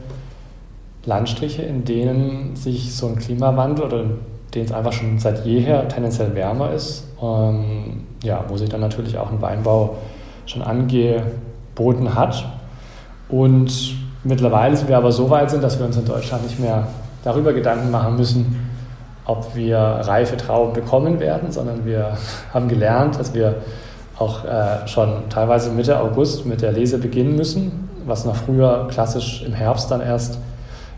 Landstriche, 1.04 1.62
in 1.62 1.84
denen 1.84 2.56
sich 2.56 2.94
so 2.94 3.06
ein 3.06 3.16
Klimawandel 3.16 3.84
oder 3.84 4.04
denen 4.52 4.66
es 4.66 4.72
einfach 4.72 4.92
schon 4.92 5.18
seit 5.18 5.46
jeher 5.46 5.86
tendenziell 5.88 6.34
wärmer 6.34 6.72
ist, 6.72 7.04
ähm, 7.22 8.02
ja, 8.24 8.44
wo 8.48 8.56
sich 8.56 8.68
dann 8.68 8.80
natürlich 8.80 9.16
auch 9.16 9.30
ein 9.30 9.40
Weinbau 9.40 9.98
schon 10.46 10.62
angeboten 11.76 12.14
hat. 12.14 12.44
Und 13.28 13.96
mittlerweile 14.24 14.76
sind 14.76 14.88
wir 14.88 14.96
aber 14.96 15.12
so 15.12 15.30
weit 15.30 15.50
sind, 15.50 15.62
dass 15.62 15.78
wir 15.78 15.86
uns 15.86 15.96
in 15.96 16.04
Deutschland 16.04 16.44
nicht 16.44 16.58
mehr 16.58 16.86
darüber 17.24 17.52
Gedanken 17.52 17.90
machen 17.90 18.16
müssen, 18.16 18.70
ob 19.24 19.54
wir 19.54 19.78
reife 19.78 20.36
Trauben 20.36 20.72
bekommen 20.72 21.18
werden, 21.20 21.50
sondern 21.50 21.84
wir 21.84 22.16
haben 22.54 22.68
gelernt, 22.68 23.18
dass 23.18 23.34
wir 23.34 23.56
auch 24.18 24.44
äh, 24.44 24.86
schon 24.86 25.28
teilweise 25.28 25.70
Mitte 25.70 26.00
August 26.00 26.46
mit 26.46 26.62
der 26.62 26.72
Lese 26.72 26.98
beginnen 26.98 27.36
müssen, 27.36 27.88
was 28.06 28.24
noch 28.24 28.36
früher 28.36 28.86
klassisch 28.88 29.42
im 29.42 29.52
Herbst 29.52 29.90
dann 29.90 30.00
erst 30.00 30.38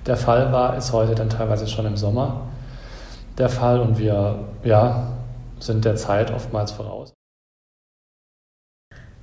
der 0.06 0.16
Fall 0.16 0.52
war, 0.52 0.76
ist 0.76 0.92
heute 0.92 1.14
dann 1.14 1.28
teilweise 1.28 1.66
schon 1.66 1.86
im 1.86 1.96
Sommer 1.96 2.42
der 3.36 3.48
Fall 3.48 3.80
und 3.80 3.98
wir 3.98 4.38
ja, 4.64 5.08
sind 5.58 5.84
der 5.84 5.96
Zeit 5.96 6.32
oftmals 6.32 6.72
voraus. 6.72 7.17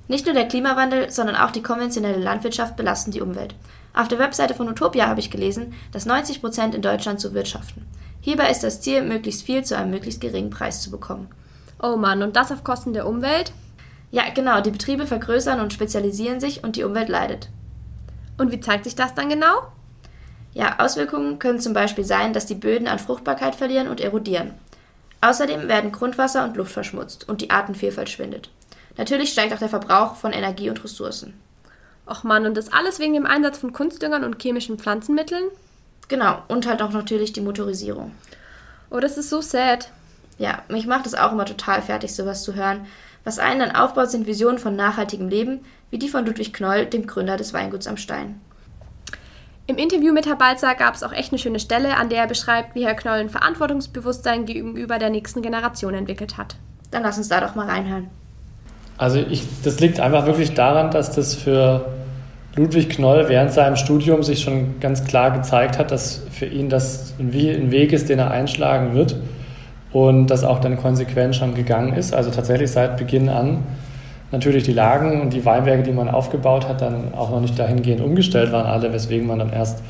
Nicht 0.08 0.26
nur 0.26 0.34
der 0.34 0.48
Klimawandel, 0.48 1.10
sondern 1.10 1.36
auch 1.36 1.50
die 1.50 1.62
konventionelle 1.62 2.22
Landwirtschaft 2.22 2.76
belasten 2.76 3.10
die 3.10 3.20
Umwelt. 3.20 3.54
Auf 3.92 4.08
der 4.08 4.18
Webseite 4.18 4.54
von 4.54 4.68
Utopia 4.68 5.06
habe 5.06 5.20
ich 5.20 5.30
gelesen, 5.30 5.74
dass 5.90 6.06
90 6.06 6.40
Prozent 6.40 6.74
in 6.74 6.82
Deutschland 6.82 7.20
so 7.20 7.34
wirtschaften. 7.34 7.86
Hierbei 8.20 8.50
ist 8.50 8.62
das 8.62 8.80
Ziel, 8.80 9.02
möglichst 9.02 9.42
viel 9.42 9.64
zu 9.64 9.76
einem 9.76 9.90
möglichst 9.90 10.20
geringen 10.20 10.50
Preis 10.50 10.82
zu 10.82 10.90
bekommen. 10.90 11.28
Oh 11.82 11.96
Mann, 11.96 12.22
und 12.22 12.36
das 12.36 12.52
auf 12.52 12.64
Kosten 12.64 12.92
der 12.92 13.06
Umwelt? 13.06 13.52
Ja, 14.10 14.24
genau, 14.34 14.60
die 14.60 14.70
Betriebe 14.70 15.06
vergrößern 15.06 15.60
und 15.60 15.72
spezialisieren 15.72 16.40
sich 16.40 16.62
und 16.62 16.76
die 16.76 16.84
Umwelt 16.84 17.08
leidet. 17.08 17.48
Und 18.38 18.52
wie 18.52 18.60
zeigt 18.60 18.84
sich 18.84 18.94
das 18.94 19.14
dann 19.14 19.28
genau? 19.28 19.68
Ja, 20.54 20.78
Auswirkungen 20.78 21.38
können 21.38 21.60
zum 21.60 21.74
Beispiel 21.74 22.04
sein, 22.04 22.32
dass 22.32 22.46
die 22.46 22.54
Böden 22.54 22.88
an 22.88 22.98
Fruchtbarkeit 22.98 23.54
verlieren 23.54 23.88
und 23.88 24.00
erodieren. 24.00 24.54
Außerdem 25.20 25.68
werden 25.68 25.92
Grundwasser 25.92 26.44
und 26.44 26.56
Luft 26.56 26.72
verschmutzt 26.72 27.28
und 27.28 27.40
die 27.40 27.50
Artenvielfalt 27.50 28.08
schwindet. 28.08 28.50
Natürlich 28.96 29.30
steigt 29.30 29.52
auch 29.52 29.58
der 29.58 29.68
Verbrauch 29.68 30.16
von 30.16 30.32
Energie 30.32 30.70
und 30.70 30.82
Ressourcen. 30.82 31.34
Och 32.08 32.22
Mann, 32.22 32.46
und 32.46 32.56
das 32.56 32.72
alles 32.72 32.98
wegen 32.98 33.14
dem 33.14 33.26
Einsatz 33.26 33.58
von 33.58 33.72
Kunstdüngern 33.72 34.24
und 34.24 34.40
chemischen 34.40 34.78
Pflanzenmitteln? 34.78 35.44
Genau, 36.08 36.42
und 36.48 36.66
halt 36.66 36.82
auch 36.82 36.92
natürlich 36.92 37.32
die 37.32 37.40
Motorisierung. 37.40 38.12
Oh, 38.90 39.00
das 39.00 39.18
ist 39.18 39.28
so 39.28 39.40
sad. 39.40 39.90
Ja, 40.38 40.62
mich 40.68 40.86
macht 40.86 41.06
es 41.06 41.14
auch 41.14 41.32
immer 41.32 41.46
total 41.46 41.82
fertig, 41.82 42.14
sowas 42.14 42.44
zu 42.44 42.54
hören. 42.54 42.86
Was 43.24 43.40
einen 43.40 43.58
dann 43.58 43.74
aufbaut, 43.74 44.10
sind 44.10 44.26
Visionen 44.26 44.58
von 44.58 44.76
nachhaltigem 44.76 45.28
Leben, 45.28 45.64
wie 45.90 45.98
die 45.98 46.08
von 46.08 46.24
Ludwig 46.24 46.52
Knoll, 46.52 46.86
dem 46.86 47.06
Gründer 47.06 47.36
des 47.36 47.52
Weinguts 47.52 47.88
am 47.88 47.96
Stein. 47.96 48.40
Im 49.66 49.78
Interview 49.78 50.12
mit 50.12 50.26
Herr 50.26 50.36
Balzer 50.36 50.76
gab 50.76 50.94
es 50.94 51.02
auch 51.02 51.12
echt 51.12 51.32
eine 51.32 51.40
schöne 51.40 51.58
Stelle, 51.58 51.96
an 51.96 52.08
der 52.08 52.20
er 52.20 52.28
beschreibt, 52.28 52.76
wie 52.76 52.86
Herr 52.86 52.94
Knoll 52.94 53.18
ein 53.18 53.30
Verantwortungsbewusstsein 53.30 54.46
gegenüber 54.46 55.00
der 55.00 55.10
nächsten 55.10 55.42
Generation 55.42 55.94
entwickelt 55.94 56.36
hat. 56.36 56.54
Dann 56.92 57.02
lass 57.02 57.18
uns 57.18 57.28
da 57.28 57.40
doch 57.40 57.56
mal 57.56 57.66
reinhören. 57.66 58.08
Also 58.98 59.18
ich, 59.18 59.42
das 59.62 59.80
liegt 59.80 60.00
einfach 60.00 60.26
wirklich 60.26 60.54
daran, 60.54 60.90
dass 60.90 61.10
das 61.10 61.34
für 61.34 61.86
Ludwig 62.54 62.88
Knoll 62.88 63.28
während 63.28 63.52
seinem 63.52 63.76
Studium 63.76 64.22
sich 64.22 64.40
schon 64.40 64.80
ganz 64.80 65.04
klar 65.04 65.30
gezeigt 65.30 65.78
hat, 65.78 65.90
dass 65.90 66.22
für 66.30 66.46
ihn 66.46 66.70
das 66.70 67.14
ein 67.18 67.32
Weg 67.32 67.92
ist, 67.92 68.08
den 68.08 68.18
er 68.18 68.30
einschlagen 68.30 68.94
wird, 68.94 69.16
und 69.92 70.26
das 70.26 70.44
auch 70.44 70.58
dann 70.58 70.76
konsequent 70.76 71.36
schon 71.36 71.54
gegangen 71.54 71.94
ist. 71.94 72.14
Also 72.14 72.30
tatsächlich 72.30 72.70
seit 72.70 72.96
Beginn 72.96 73.28
an 73.28 73.62
natürlich 74.32 74.64
die 74.64 74.72
Lagen 74.72 75.20
und 75.20 75.32
die 75.32 75.44
Weinberge, 75.44 75.82
die 75.82 75.92
man 75.92 76.08
aufgebaut 76.08 76.68
hat, 76.68 76.82
dann 76.82 77.14
auch 77.14 77.30
noch 77.30 77.40
nicht 77.40 77.58
dahingehend 77.58 78.02
umgestellt 78.02 78.52
waren 78.52 78.66
alle, 78.66 78.92
weswegen 78.92 79.26
man 79.26 79.38
dann 79.38 79.52
erst 79.52 79.82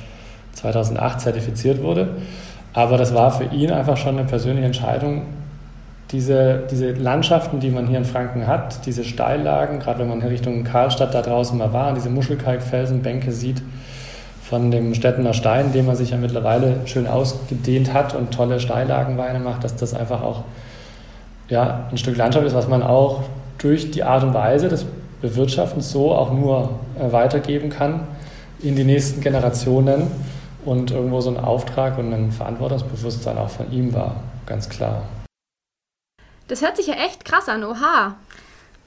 2008 0.52 1.20
zertifiziert 1.20 1.82
wurde. 1.82 2.08
Aber 2.72 2.98
das 2.98 3.14
war 3.14 3.30
für 3.30 3.44
ihn 3.54 3.70
einfach 3.70 3.96
schon 3.96 4.18
eine 4.18 4.26
persönliche 4.26 4.66
Entscheidung, 4.66 5.22
diese, 6.12 6.62
diese 6.70 6.92
Landschaften, 6.92 7.58
die 7.58 7.70
man 7.70 7.86
hier 7.86 7.98
in 7.98 8.04
Franken 8.04 8.46
hat, 8.46 8.86
diese 8.86 9.04
Steillagen, 9.04 9.80
gerade 9.80 10.00
wenn 10.00 10.08
man 10.08 10.20
in 10.20 10.28
Richtung 10.28 10.62
Karlstadt 10.62 11.14
da 11.14 11.22
draußen 11.22 11.58
mal 11.58 11.72
war, 11.72 11.94
diese 11.94 12.10
Muschelkalkfelsenbänke 12.10 13.32
sieht, 13.32 13.62
von 14.48 14.70
dem 14.70 14.94
Stettener 14.94 15.34
Stein, 15.34 15.72
den 15.72 15.86
man 15.86 15.96
sich 15.96 16.10
ja 16.10 16.16
mittlerweile 16.16 16.76
schön 16.84 17.08
ausgedehnt 17.08 17.92
hat 17.92 18.14
und 18.14 18.32
tolle 18.32 18.60
Steillagenweine 18.60 19.40
macht, 19.40 19.64
dass 19.64 19.74
das 19.74 19.92
einfach 19.92 20.22
auch 20.22 20.44
ja, 21.48 21.88
ein 21.90 21.98
Stück 21.98 22.16
Landschaft 22.16 22.46
ist, 22.46 22.54
was 22.54 22.68
man 22.68 22.82
auch 22.82 23.24
durch 23.58 23.90
die 23.90 24.04
Art 24.04 24.22
und 24.22 24.34
Weise 24.34 24.68
des 24.68 24.86
Bewirtschaftens 25.20 25.90
so 25.90 26.14
auch 26.14 26.32
nur 26.32 26.78
äh, 26.98 27.10
weitergeben 27.10 27.70
kann 27.70 28.00
in 28.62 28.76
die 28.76 28.84
nächsten 28.84 29.20
Generationen 29.20 30.06
und 30.64 30.92
irgendwo 30.92 31.20
so 31.20 31.30
ein 31.30 31.38
Auftrag 31.38 31.98
und 31.98 32.12
ein 32.12 32.30
Verantwortungsbewusstsein 32.30 33.38
auch 33.38 33.48
von 33.48 33.72
ihm 33.72 33.94
war, 33.94 34.16
ganz 34.46 34.68
klar. 34.68 35.02
Das 36.48 36.62
hört 36.62 36.76
sich 36.76 36.86
ja 36.86 36.94
echt 36.94 37.24
krass 37.24 37.48
an, 37.48 37.64
oha. 37.64 38.16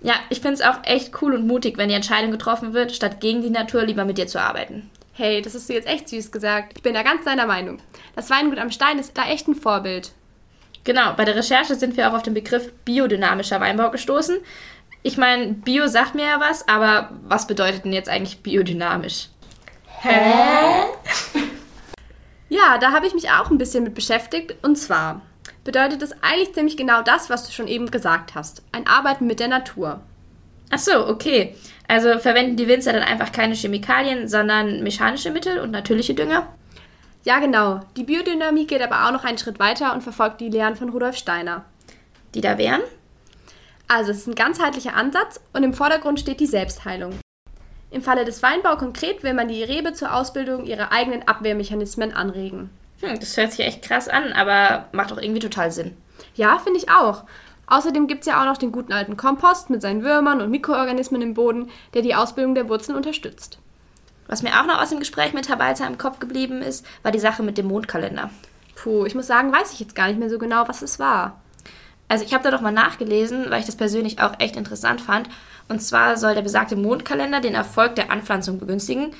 Ja, 0.02 0.14
ich 0.30 0.40
finde 0.40 0.56
es 0.56 0.62
auch 0.62 0.84
echt 0.84 1.22
cool 1.22 1.36
und 1.36 1.46
mutig, 1.46 1.78
wenn 1.78 1.90
die 1.90 1.96
Entscheidung 1.96 2.32
getroffen 2.32 2.74
wird, 2.74 2.94
statt 2.94 3.20
gegen 3.20 3.42
die 3.42 3.50
Natur 3.50 3.84
lieber 3.84 4.06
mit 4.06 4.18
dir 4.18 4.28
zu 4.28 4.42
arbeiten. 4.42 4.90
Hey, 5.14 5.42
das 5.42 5.54
hast 5.54 5.68
du 5.68 5.74
jetzt 5.74 5.88
echt 5.88 6.08
süß 6.08 6.32
gesagt. 6.32 6.74
Ich 6.78 6.84
bin 6.84 6.94
da 6.94 7.04
ganz 7.04 7.26
deiner 7.26 7.46
Meinung. 7.46 7.80
Das 8.16 8.30
Weingut 8.30 8.58
am 8.58 8.72
Stein 8.72 9.00
ist 9.00 9.18
da 9.18 9.28
echt 9.28 9.50
ein 9.50 9.56
Vorbild. 9.56 10.14
Genau, 10.86 11.14
bei 11.14 11.26
der 11.26 11.36
Recherche 11.36 11.76
sind 11.76 11.98
wir 11.98 12.10
auch 12.10 12.14
auf 12.14 12.24
den 12.24 12.34
Begriff 12.34 12.72
biodynamischer 12.86 13.60
Weinbau 13.60 13.92
gestoßen. 13.92 14.38
Ich 15.04 15.18
meine, 15.18 15.54
Bio 15.54 15.88
sagt 15.88 16.16
mir 16.16 16.26
ja 16.26 16.40
was, 16.40 16.68
aber 16.70 17.10
was 17.24 17.48
bedeutet 17.48 17.84
denn 17.84 17.92
jetzt 17.92 18.08
eigentlich 18.08 18.42
biodynamisch? 18.42 19.28
Hä? 20.00 20.86
ja, 22.50 22.78
da 22.78 22.94
habe 22.94 23.08
ich 23.08 23.14
mich 23.14 23.30
auch 23.30 23.50
ein 23.50 23.58
bisschen 23.58 23.84
mit 23.84 23.96
beschäftigt. 23.96 24.56
Und 24.62 24.78
zwar 24.78 25.22
bedeutet 25.64 26.02
es 26.02 26.14
eigentlich 26.22 26.54
ziemlich 26.54 26.78
genau 26.78 27.02
das, 27.02 27.30
was 27.30 27.46
du 27.46 27.52
schon 27.52 27.68
eben 27.68 27.92
gesagt 27.92 28.36
hast. 28.36 28.64
Ein 28.72 28.88
Arbeiten 28.88 29.28
mit 29.28 29.40
der 29.40 29.48
Natur. 29.48 30.02
Ach 30.72 30.80
so, 30.80 31.08
okay. 31.08 31.56
Also 31.88 32.20
verwenden 32.20 32.56
die 32.56 32.68
Winzer 32.68 32.94
dann 32.94 33.04
einfach 33.04 33.32
keine 33.32 33.56
Chemikalien, 33.56 34.28
sondern 34.28 34.84
mechanische 34.84 35.32
Mittel 35.32 35.60
und 35.60 35.72
natürliche 35.72 36.14
Dünger? 36.14 36.48
Ja, 37.24 37.40
genau. 37.40 37.82
Die 37.98 38.04
Biodynamie 38.04 38.68
geht 38.68 38.82
aber 38.82 39.06
auch 39.06 39.12
noch 39.12 39.24
einen 39.24 39.38
Schritt 39.38 39.60
weiter 39.60 39.94
und 39.94 40.02
verfolgt 40.02 40.40
die 40.40 40.50
Lehren 40.50 40.76
von 40.76 40.90
Rudolf 40.90 41.18
Steiner. 41.18 41.66
Die 42.36 42.42
da 42.42 42.58
wären? 42.58 42.82
Also, 43.88 44.12
es 44.12 44.20
ist 44.20 44.28
ein 44.28 44.36
ganzheitlicher 44.36 44.96
Ansatz 44.96 45.42
und 45.52 45.64
im 45.64 45.74
Vordergrund 45.74 46.20
steht 46.20 46.40
die 46.40 46.46
Selbstheilung. 46.46 47.20
Im 47.92 48.04
Falle 48.04 48.24
des 48.24 48.44
Weinbau 48.44 48.78
konkret 48.78 49.24
will 49.24 49.34
man 49.34 49.48
die 49.48 49.64
Rebe 49.64 49.94
zur 49.94 50.14
Ausbildung 50.14 50.66
ihrer 50.66 50.92
eigenen 50.92 51.28
Abwehrmechanismen 51.28 52.14
anregen. 52.14 52.70
Hm, 53.02 53.20
das 53.20 53.38
hört 53.38 53.52
sich 53.52 53.66
echt 53.66 53.82
krass 53.82 54.08
an, 54.08 54.34
aber 54.34 54.88
macht 54.92 55.12
auch 55.12 55.18
irgendwie 55.18 55.40
total 55.40 55.72
Sinn. 55.72 55.96
Ja, 56.36 56.58
finde 56.60 56.80
ich 56.80 56.90
auch. 56.90 57.24
Außerdem 57.68 58.08
gibt 58.08 58.22
es 58.22 58.28
ja 58.28 58.42
auch 58.42 58.46
noch 58.46 58.58
den 58.58 58.72
guten 58.72 58.94
alten 58.94 59.16
Kompost 59.16 59.70
mit 59.70 59.82
seinen 59.82 60.04
Würmern 60.04 60.42
und 60.42 60.50
Mikroorganismen 60.50 61.22
im 61.22 61.36
Boden, 61.36 61.70
der 61.94 62.02
die 62.02 62.16
Ausbildung 62.16 62.56
der 62.56 62.68
Wurzeln 62.68 62.98
unterstützt. 62.98 63.60
Was 64.28 64.42
mir 64.44 64.60
auch 64.60 64.66
noch 64.66 64.82
aus 64.82 64.90
dem 64.90 65.00
Gespräch 65.00 65.34
mit 65.34 65.50
Herr 65.50 65.58
Balzer 65.58 65.88
im 65.88 65.98
Kopf 65.98 66.20
geblieben 66.20 66.62
ist, 66.62 66.86
war 67.04 67.12
die 67.12 67.20
Sache 67.20 67.44
mit 67.44 67.58
dem 67.58 67.68
Mondkalender. 67.68 68.30
Puh, 68.76 69.06
ich 69.06 69.16
muss 69.16 69.28
sagen, 69.28 69.52
weiß 69.52 69.74
ich 69.74 69.80
jetzt 69.80 69.96
gar 69.96 70.08
nicht 70.08 70.20
mehr 70.20 70.30
so 70.30 70.40
genau, 70.40 70.68
was 70.68 70.82
es 70.82 71.00
war. 71.00 71.42
Also 72.08 72.26
ich 72.26 72.34
habe 72.34 72.44
da 72.44 72.52
doch 72.52 72.62
mal 72.62 72.72
nachgelesen, 72.72 73.50
weil 73.50 73.60
ich 73.60 73.66
das 73.66 73.76
persönlich 73.76 74.20
auch 74.20 74.34
echt 74.40 74.56
interessant 74.56 75.00
fand. 75.00 75.30
Und 75.68 75.82
zwar 75.82 76.18
soll 76.18 76.34
der 76.34 76.42
besagte 76.42 76.76
Mondkalender 76.76 77.40
den 77.40 77.54
Erfolg 77.54 77.96
der 77.96 78.12
Anpflanzung 78.12 78.60
begünstigen. 78.60 79.14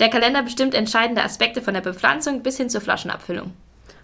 Der 0.00 0.10
Kalender 0.10 0.42
bestimmt 0.42 0.74
entscheidende 0.74 1.22
Aspekte 1.22 1.60
von 1.60 1.74
der 1.74 1.80
Bepflanzung 1.80 2.42
bis 2.42 2.56
hin 2.56 2.70
zur 2.70 2.80
Flaschenabfüllung. 2.80 3.52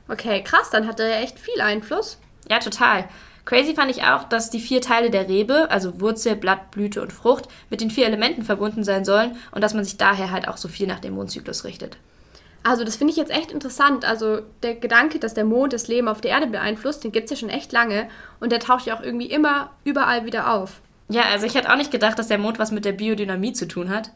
Okay, 0.09 0.43
krass, 0.43 0.71
dann 0.71 0.87
hat 0.87 1.01
er 1.01 1.09
ja 1.09 1.21
echt 1.21 1.39
viel 1.39 1.61
Einfluss. 1.61 2.19
Ja, 2.49 2.59
total. 2.59 3.09
Crazy 3.45 3.75
fand 3.75 3.91
ich 3.91 4.03
auch, 4.03 4.25
dass 4.25 4.51
die 4.51 4.61
vier 4.61 4.81
Teile 4.81 5.11
der 5.11 5.29
Rebe, 5.29 5.71
also 5.71 6.01
Wurzel, 6.01 6.35
Blatt, 6.35 6.71
Blüte 6.71 7.03
und 7.03 7.13
Frucht, 7.13 7.49
mit 7.69 7.81
den 7.81 7.91
vier 7.91 8.07
Elementen 8.07 8.43
verbunden 8.43 8.85
sein 8.85 9.05
sollen 9.05 9.37
und 9.53 9.63
dass 9.63 9.75
man 9.75 9.85
sich 9.85 9.99
daher 9.99 10.31
halt 10.31 10.49
auch 10.49 10.57
so 10.57 10.69
viel 10.69 10.87
nach 10.87 11.01
dem 11.01 11.15
Mondzyklus 11.15 11.65
richtet. 11.65 11.99
Also 12.63 12.83
das 12.83 12.97
finde 12.97 13.13
ich 13.13 13.19
jetzt 13.19 13.31
echt 13.31 13.53
interessant. 13.53 14.07
Also 14.07 14.41
der 14.63 14.75
Gedanke, 14.75 15.19
dass 15.19 15.35
der 15.35 15.45
Mond 15.45 15.75
das 15.75 15.89
Leben 15.89 16.09
auf 16.09 16.23
der 16.23 16.31
Erde 16.31 16.47
beeinflusst, 16.47 17.05
den 17.05 17.13
gibt 17.13 17.27
es 17.27 17.31
ja 17.33 17.37
schon 17.37 17.55
echt 17.55 17.73
lange 17.73 18.09
und 18.41 18.51
der 18.51 18.61
taucht 18.61 18.87
ja 18.87 18.97
auch 18.97 19.03
irgendwie 19.03 19.27
immer 19.27 19.71
überall 19.85 20.25
wieder 20.25 20.51
auf. 20.51 20.81
Ja, 21.11 21.25
also 21.31 21.45
ich 21.45 21.55
hätte 21.55 21.71
auch 21.71 21.77
nicht 21.77 21.91
gedacht, 21.91 22.19
dass 22.19 22.29
der 22.29 22.39
Mond 22.39 22.59
was 22.59 22.73
mit 22.73 22.87
der 22.87 22.93
Biodynamie 22.93 23.53
zu 23.53 23.69
tun 23.69 23.91
hat. 23.91 24.11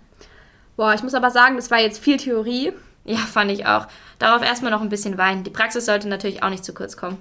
Boah, 0.78 0.94
ich 0.94 1.02
muss 1.02 1.14
aber 1.14 1.30
sagen, 1.32 1.56
das 1.56 1.72
war 1.72 1.80
jetzt 1.80 1.98
viel 1.98 2.18
Theorie. 2.18 2.72
Ja, 3.04 3.16
fand 3.16 3.50
ich 3.50 3.66
auch. 3.66 3.88
Darauf 4.20 4.44
erstmal 4.44 4.70
noch 4.70 4.80
ein 4.80 4.90
bisschen 4.90 5.18
Wein. 5.18 5.42
Die 5.42 5.50
Praxis 5.50 5.86
sollte 5.86 6.06
natürlich 6.08 6.44
auch 6.44 6.50
nicht 6.50 6.64
zu 6.64 6.72
kurz 6.72 6.96
kommen. 6.96 7.18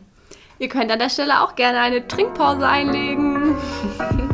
Ihr 0.59 0.69
könnt 0.69 0.91
an 0.91 0.99
der 0.99 1.09
Stelle 1.09 1.41
auch 1.41 1.55
gerne 1.55 1.79
eine 1.79 2.07
Trinkpause 2.07 2.67
einlegen. 2.67 3.55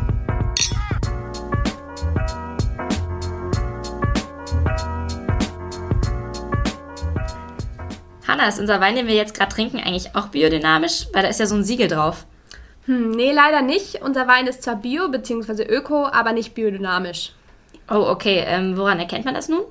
Hanna, 8.28 8.46
ist 8.46 8.60
unser 8.60 8.78
Wein, 8.82 8.94
den 8.94 9.06
wir 9.06 9.14
jetzt 9.14 9.34
gerade 9.34 9.54
trinken, 9.54 9.78
eigentlich 9.78 10.14
auch 10.14 10.26
biodynamisch? 10.26 11.06
Weil 11.14 11.22
da 11.22 11.30
ist 11.30 11.40
ja 11.40 11.46
so 11.46 11.54
ein 11.54 11.64
Siegel 11.64 11.88
drauf. 11.88 12.26
Hm, 12.84 13.12
nee, 13.12 13.32
leider 13.32 13.62
nicht. 13.62 14.02
Unser 14.02 14.28
Wein 14.28 14.46
ist 14.46 14.62
zwar 14.62 14.76
bio 14.76 15.08
bzw. 15.08 15.62
öko, 15.62 16.08
aber 16.08 16.34
nicht 16.34 16.52
biodynamisch. 16.52 17.32
Oh, 17.88 18.06
okay. 18.08 18.44
Ähm, 18.46 18.76
woran 18.76 18.98
erkennt 18.98 19.24
man 19.24 19.34
das 19.34 19.48
nun? 19.48 19.62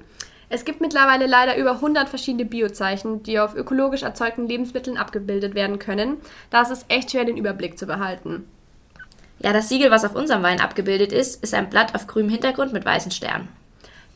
Es 0.49 0.65
gibt 0.65 0.81
mittlerweile 0.81 1.25
leider 1.25 1.57
über 1.57 1.71
100 1.71 2.09
verschiedene 2.09 2.45
Biozeichen, 2.45 3.23
die 3.23 3.39
auf 3.39 3.55
ökologisch 3.55 4.03
erzeugten 4.03 4.47
Lebensmitteln 4.47 4.97
abgebildet 4.97 5.55
werden 5.55 5.79
können. 5.79 6.17
Da 6.51 6.61
ist 6.61 6.69
es 6.69 6.85
echt 6.89 7.11
schwer, 7.11 7.25
den 7.25 7.37
Überblick 7.37 7.79
zu 7.79 7.87
behalten. 7.87 8.45
Ja, 9.39 9.51
das 9.51 9.67
Siegel, 9.67 9.89
was 9.89 10.05
auf 10.05 10.15
unserem 10.15 10.43
Wein 10.43 10.61
abgebildet 10.61 11.11
ist, 11.11 11.43
ist 11.43 11.53
ein 11.53 11.69
Blatt 11.69 11.95
auf 11.95 12.07
grünem 12.07 12.29
Hintergrund 12.29 12.71
mit 12.71 12.85
weißen 12.85 13.11
Sternen. 13.11 13.47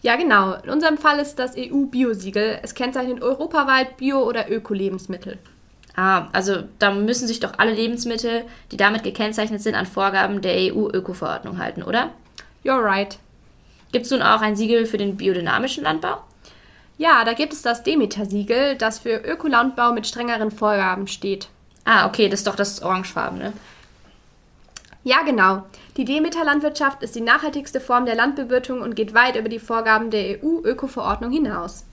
Ja, 0.03 0.15
genau. 0.15 0.53
In 0.63 0.69
unserem 0.69 0.97
Fall 0.97 1.19
ist 1.19 1.39
das 1.39 1.55
EU-Biosiegel. 1.57 2.59
Es 2.61 2.75
kennzeichnet 2.75 3.21
europaweit 3.21 3.97
Bio- 3.97 4.23
oder 4.23 4.49
Öko-Lebensmittel. 4.51 5.39
Ah, 5.95 6.27
also 6.31 6.63
da 6.77 6.91
müssen 6.91 7.27
sich 7.27 7.39
doch 7.39 7.53
alle 7.57 7.73
Lebensmittel, 7.73 8.43
die 8.71 8.77
damit 8.77 9.01
gekennzeichnet 9.01 9.63
sind, 9.63 9.73
an 9.73 9.87
Vorgaben 9.87 10.41
der 10.41 10.71
EU-Öko-Verordnung 10.71 11.57
halten, 11.57 11.81
oder? 11.81 12.11
You're 12.63 12.83
right. 12.83 13.17
Gibt 13.91 14.05
es 14.05 14.11
nun 14.11 14.21
auch 14.21 14.41
ein 14.41 14.55
Siegel 14.55 14.85
für 14.85 14.97
den 14.97 15.17
biodynamischen 15.17 15.83
Landbau? 15.83 16.17
Ja, 16.97 17.23
da 17.23 17.33
gibt 17.33 17.53
es 17.53 17.61
das 17.61 17.83
Demeter-Siegel, 17.83 18.75
das 18.75 18.99
für 18.99 19.17
Ökolandbau 19.17 19.93
mit 19.93 20.07
strengeren 20.07 20.51
Vorgaben 20.51 21.07
steht. 21.07 21.47
Ah, 21.85 22.07
okay, 22.07 22.27
das 22.27 22.41
ist 22.41 22.47
doch 22.47 22.55
das 22.55 22.81
orangefarbene. 22.81 23.53
Ja, 25.03 25.21
genau. 25.21 25.63
Die 25.95 26.03
Demeter-Landwirtschaft 26.03 27.01
ist 27.01 27.15
die 27.15 27.21
nachhaltigste 27.21 27.79
Form 27.79 28.05
der 28.05 28.15
Landbewirtung 28.15 28.81
und 28.81 28.95
geht 28.95 29.13
weit 29.13 29.37
über 29.37 29.47
die 29.47 29.59
Vorgaben 29.59 30.11
der 30.11 30.43
EU-Öko-Verordnung 30.43 31.31
hinaus. 31.31 31.85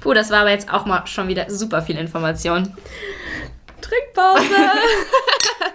Puh, 0.00 0.14
das 0.14 0.30
war 0.30 0.40
aber 0.40 0.50
jetzt 0.50 0.72
auch 0.72 0.84
mal 0.84 1.06
schon 1.06 1.28
wieder 1.28 1.48
super 1.48 1.82
viel 1.82 1.96
Information. 1.96 2.74
Trinkpause! 3.80 4.42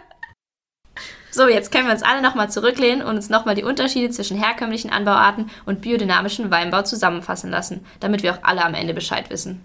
So, 1.39 1.47
jetzt 1.47 1.71
können 1.71 1.85
wir 1.85 1.93
uns 1.93 2.03
alle 2.03 2.21
nochmal 2.21 2.49
zurücklehnen 2.49 3.01
und 3.01 3.15
uns 3.15 3.29
nochmal 3.29 3.55
die 3.55 3.63
Unterschiede 3.63 4.09
zwischen 4.09 4.35
herkömmlichen 4.35 4.91
Anbauarten 4.91 5.49
und 5.65 5.79
biodynamischem 5.79 6.51
Weinbau 6.51 6.81
zusammenfassen 6.81 7.49
lassen, 7.49 7.79
damit 8.01 8.23
wir 8.23 8.33
auch 8.33 8.39
alle 8.41 8.61
am 8.65 8.73
Ende 8.73 8.93
Bescheid 8.93 9.29
wissen. 9.29 9.63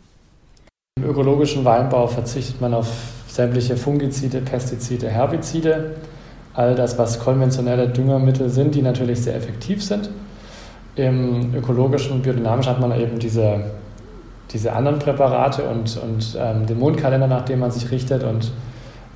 Im 0.96 1.10
ökologischen 1.10 1.64
Weinbau 1.64 2.06
verzichtet 2.06 2.60
man 2.60 2.74
auf 2.74 2.86
sämtliche 3.26 3.76
Fungizide, 3.76 4.40
Pestizide, 4.40 5.10
Herbizide, 5.10 5.96
all 6.54 6.76
das, 6.76 6.96
was 6.96 7.18
konventionelle 7.18 7.88
Düngermittel 7.88 8.50
sind, 8.50 8.76
die 8.76 8.82
natürlich 8.82 9.22
sehr 9.22 9.34
effektiv 9.34 9.82
sind. 9.82 10.10
Im 10.94 11.56
ökologischen 11.56 12.12
und 12.12 12.22
biodynamischen 12.22 12.70
hat 12.70 12.78
man 12.78 12.96
eben 13.00 13.18
diese, 13.18 13.64
diese 14.52 14.72
anderen 14.74 15.00
Präparate 15.00 15.64
und, 15.64 15.96
und 15.96 16.38
ähm, 16.38 16.66
den 16.66 16.78
Mondkalender, 16.78 17.26
nach 17.26 17.44
dem 17.44 17.58
man 17.58 17.72
sich 17.72 17.90
richtet 17.90 18.22
und 18.22 18.52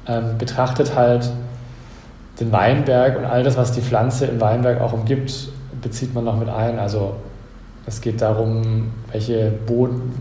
ähm, 0.08 0.36
betrachtet 0.38 0.96
halt 0.96 1.30
den 2.40 2.52
Weinberg 2.52 3.18
und 3.18 3.24
all 3.24 3.42
das, 3.42 3.56
was 3.56 3.72
die 3.72 3.80
Pflanze 3.80 4.26
im 4.26 4.40
Weinberg 4.40 4.80
auch 4.80 4.92
umgibt, 4.92 5.48
bezieht 5.82 6.14
man 6.14 6.24
noch 6.24 6.38
mit 6.38 6.48
ein. 6.48 6.78
Also 6.78 7.16
es 7.86 8.00
geht 8.00 8.20
darum, 8.20 8.92
welche, 9.12 9.50
Boden, 9.66 10.12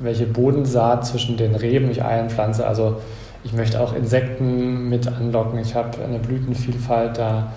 welche 0.00 0.26
Bodensaat 0.26 1.06
zwischen 1.06 1.36
den 1.36 1.54
Reben 1.54 1.90
ich 1.90 2.02
einpflanze. 2.02 2.66
Also 2.66 2.96
ich 3.44 3.52
möchte 3.52 3.80
auch 3.80 3.94
Insekten 3.94 4.88
mit 4.88 5.06
anlocken. 5.06 5.58
Ich 5.58 5.74
habe 5.74 6.02
eine 6.02 6.18
Blütenvielfalt 6.18 7.18
da. 7.18 7.52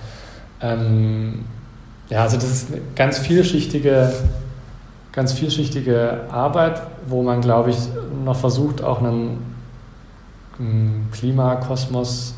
Ähm, 0.62 1.46
ja, 2.10 2.24
also 2.24 2.38
das 2.38 2.52
ist 2.52 2.72
eine 2.72 2.82
ganz 2.96 3.20
vielschichtige, 3.20 4.12
ganz 5.12 5.34
vielschichtige 5.34 6.22
Arbeit, 6.32 6.82
wo 7.08 7.24
man, 7.24 7.42
glaube 7.42 7.70
ich, 7.70 7.78
noch 8.26 8.36
versucht, 8.36 8.84
auch 8.84 9.00
einen 9.00 9.56
Klimakosmos 11.12 12.36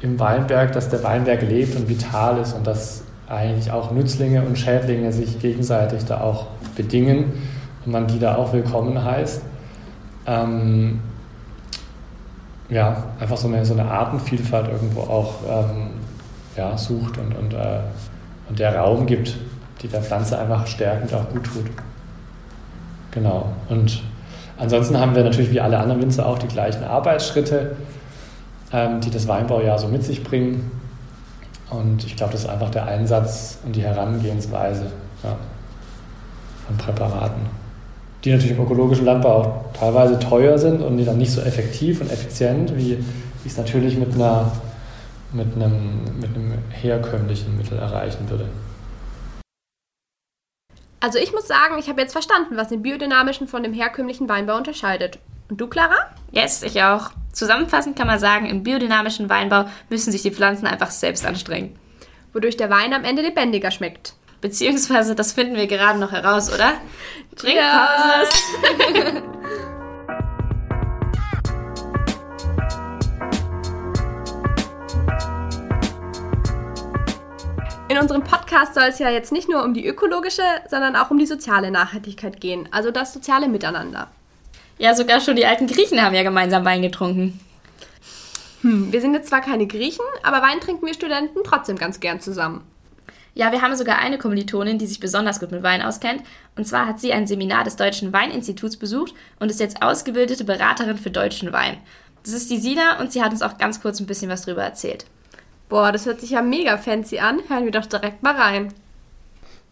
im 0.00 0.18
Weinberg, 0.18 0.72
dass 0.72 0.88
der 0.88 1.02
Weinberg 1.02 1.42
lebt 1.42 1.76
und 1.76 1.88
vital 1.88 2.38
ist 2.38 2.54
und 2.54 2.66
dass 2.66 3.02
eigentlich 3.28 3.70
auch 3.70 3.92
Nützlinge 3.92 4.42
und 4.42 4.58
Schädlinge 4.58 5.12
sich 5.12 5.38
gegenseitig 5.38 6.04
da 6.04 6.20
auch 6.20 6.46
bedingen 6.76 7.32
und 7.84 7.92
man 7.92 8.06
die 8.06 8.18
da 8.18 8.36
auch 8.36 8.52
willkommen 8.52 9.04
heißt. 9.04 9.42
Ähm, 10.26 11.00
ja, 12.68 13.04
einfach 13.18 13.36
so 13.36 13.48
eine, 13.48 13.64
so 13.64 13.74
eine 13.74 13.90
Artenvielfalt 13.90 14.68
irgendwo 14.68 15.00
auch 15.02 15.34
ähm, 15.48 15.90
ja, 16.56 16.76
sucht 16.76 17.18
und, 17.18 17.36
und, 17.36 17.54
äh, 17.54 17.80
und 18.48 18.58
der 18.58 18.76
Raum 18.76 19.06
gibt, 19.06 19.36
die 19.82 19.88
der 19.88 20.02
Pflanze 20.02 20.38
einfach 20.38 20.66
stärkend 20.66 21.12
auch 21.14 21.28
gut 21.30 21.44
tut. 21.44 21.66
Genau. 23.10 23.50
Und 23.68 24.02
ansonsten 24.58 24.98
haben 24.98 25.14
wir 25.14 25.24
natürlich 25.24 25.50
wie 25.50 25.60
alle 25.60 25.78
anderen 25.78 26.02
Winzer 26.02 26.26
auch 26.26 26.38
die 26.38 26.48
gleichen 26.48 26.84
Arbeitsschritte, 26.84 27.76
ähm, 28.72 29.00
die 29.00 29.10
das 29.10 29.26
Weinbaujahr 29.28 29.78
so 29.78 29.88
mit 29.88 30.04
sich 30.04 30.22
bringen. 30.22 30.70
Und 31.70 32.04
ich 32.04 32.16
glaube, 32.16 32.32
das 32.32 32.42
ist 32.42 32.48
einfach 32.48 32.70
der 32.70 32.86
Einsatz 32.86 33.58
und 33.64 33.76
die 33.76 33.82
Herangehensweise 33.82 34.86
ja, 35.22 35.36
von 36.66 36.76
Präparaten, 36.76 37.42
die 38.24 38.32
natürlich 38.32 38.56
im 38.56 38.64
ökologischen 38.64 39.04
Landbau 39.04 39.30
auch 39.30 39.72
teilweise 39.72 40.18
teuer 40.18 40.58
sind 40.58 40.82
und 40.82 40.96
die 40.96 41.04
dann 41.04 41.18
nicht 41.18 41.30
so 41.30 41.40
effektiv 41.40 42.00
und 42.00 42.10
effizient, 42.10 42.76
wie 42.76 42.94
ich 43.44 43.52
es 43.52 43.56
natürlich 43.56 43.96
mit, 43.96 44.14
einer, 44.14 44.50
mit, 45.32 45.54
einem, 45.54 46.02
mit 46.20 46.34
einem 46.34 46.54
herkömmlichen 46.70 47.56
Mittel 47.56 47.78
erreichen 47.78 48.28
würde. 48.28 48.46
Also 51.02 51.18
ich 51.18 51.32
muss 51.32 51.48
sagen, 51.48 51.78
ich 51.78 51.88
habe 51.88 52.00
jetzt 52.02 52.12
verstanden, 52.12 52.56
was 52.56 52.68
den 52.68 52.82
biodynamischen 52.82 53.48
von 53.48 53.62
dem 53.62 53.72
herkömmlichen 53.72 54.28
Weinbau 54.28 54.56
unterscheidet. 54.56 55.18
Und 55.48 55.60
du, 55.60 55.66
Clara? 55.66 55.96
Yes, 56.30 56.62
ich 56.62 56.82
auch. 56.82 57.10
Zusammenfassend 57.32 57.96
kann 57.96 58.06
man 58.06 58.18
sagen, 58.18 58.46
im 58.46 58.62
biodynamischen 58.62 59.28
Weinbau 59.30 59.66
müssen 59.88 60.10
sich 60.10 60.22
die 60.22 60.32
Pflanzen 60.32 60.66
einfach 60.66 60.90
selbst 60.90 61.24
anstrengen. 61.24 61.78
Wodurch 62.32 62.56
der 62.56 62.70
Wein 62.70 62.92
am 62.92 63.04
Ende 63.04 63.22
lebendiger 63.22 63.70
schmeckt. 63.70 64.14
Beziehungsweise, 64.40 65.14
das 65.14 65.32
finden 65.32 65.56
wir 65.56 65.66
gerade 65.66 65.98
noch 65.98 66.12
heraus, 66.12 66.52
oder? 66.52 66.72
Trinkpause! 67.36 68.30
In 77.88 77.98
unserem 77.98 78.22
Podcast 78.22 78.74
soll 78.74 78.84
es 78.84 79.00
ja 79.00 79.10
jetzt 79.10 79.32
nicht 79.32 79.48
nur 79.48 79.64
um 79.64 79.74
die 79.74 79.84
ökologische, 79.84 80.44
sondern 80.68 80.94
auch 80.94 81.10
um 81.10 81.18
die 81.18 81.26
soziale 81.26 81.70
Nachhaltigkeit 81.70 82.40
gehen, 82.40 82.68
also 82.70 82.92
das 82.92 83.12
soziale 83.12 83.48
Miteinander. 83.48 84.08
Ja, 84.80 84.94
sogar 84.94 85.20
schon 85.20 85.36
die 85.36 85.44
alten 85.44 85.66
Griechen 85.66 86.00
haben 86.02 86.14
ja 86.14 86.22
gemeinsam 86.22 86.64
Wein 86.64 86.80
getrunken. 86.80 87.38
Hm, 88.62 88.90
wir 88.90 89.02
sind 89.02 89.12
jetzt 89.12 89.28
zwar 89.28 89.42
keine 89.42 89.66
Griechen, 89.66 90.06
aber 90.22 90.40
Wein 90.40 90.58
trinken 90.58 90.86
wir 90.86 90.94
Studenten 90.94 91.40
trotzdem 91.44 91.76
ganz 91.76 92.00
gern 92.00 92.18
zusammen. 92.18 92.62
Ja, 93.34 93.52
wir 93.52 93.60
haben 93.60 93.76
sogar 93.76 93.98
eine 93.98 94.16
Kommilitonin, 94.16 94.78
die 94.78 94.86
sich 94.86 94.98
besonders 94.98 95.38
gut 95.38 95.50
mit 95.50 95.62
Wein 95.62 95.82
auskennt. 95.82 96.22
Und 96.56 96.66
zwar 96.66 96.86
hat 96.86 96.98
sie 96.98 97.12
ein 97.12 97.26
Seminar 97.26 97.64
des 97.64 97.76
Deutschen 97.76 98.14
Weininstituts 98.14 98.78
besucht 98.78 99.12
und 99.38 99.50
ist 99.50 99.60
jetzt 99.60 99.82
ausgebildete 99.82 100.44
Beraterin 100.44 100.96
für 100.96 101.10
deutschen 101.10 101.52
Wein. 101.52 101.76
Das 102.22 102.32
ist 102.32 102.50
die 102.50 102.58
Sina 102.58 103.00
und 103.00 103.12
sie 103.12 103.22
hat 103.22 103.32
uns 103.32 103.42
auch 103.42 103.58
ganz 103.58 103.82
kurz 103.82 104.00
ein 104.00 104.06
bisschen 104.06 104.30
was 104.30 104.46
drüber 104.46 104.62
erzählt. 104.62 105.04
Boah, 105.68 105.92
das 105.92 106.06
hört 106.06 106.22
sich 106.22 106.30
ja 106.30 106.40
mega 106.40 106.78
fancy 106.78 107.18
an. 107.18 107.40
Hören 107.48 107.66
wir 107.66 107.72
doch 107.72 107.84
direkt 107.86 108.22
mal 108.22 108.34
rein. 108.34 108.72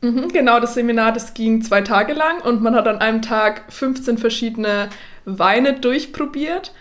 Mhm, 0.00 0.28
genau, 0.28 0.60
das 0.60 0.74
Seminar, 0.74 1.10
das 1.10 1.34
ging 1.34 1.60
zwei 1.60 1.80
Tage 1.80 2.12
lang 2.12 2.40
und 2.42 2.62
man 2.62 2.76
hat 2.76 2.86
an 2.86 2.98
einem 2.98 3.20
Tag 3.20 3.64
15 3.72 4.16
verschiedene 4.16 4.90
Weine 5.24 5.80
durchprobiert. 5.80 6.72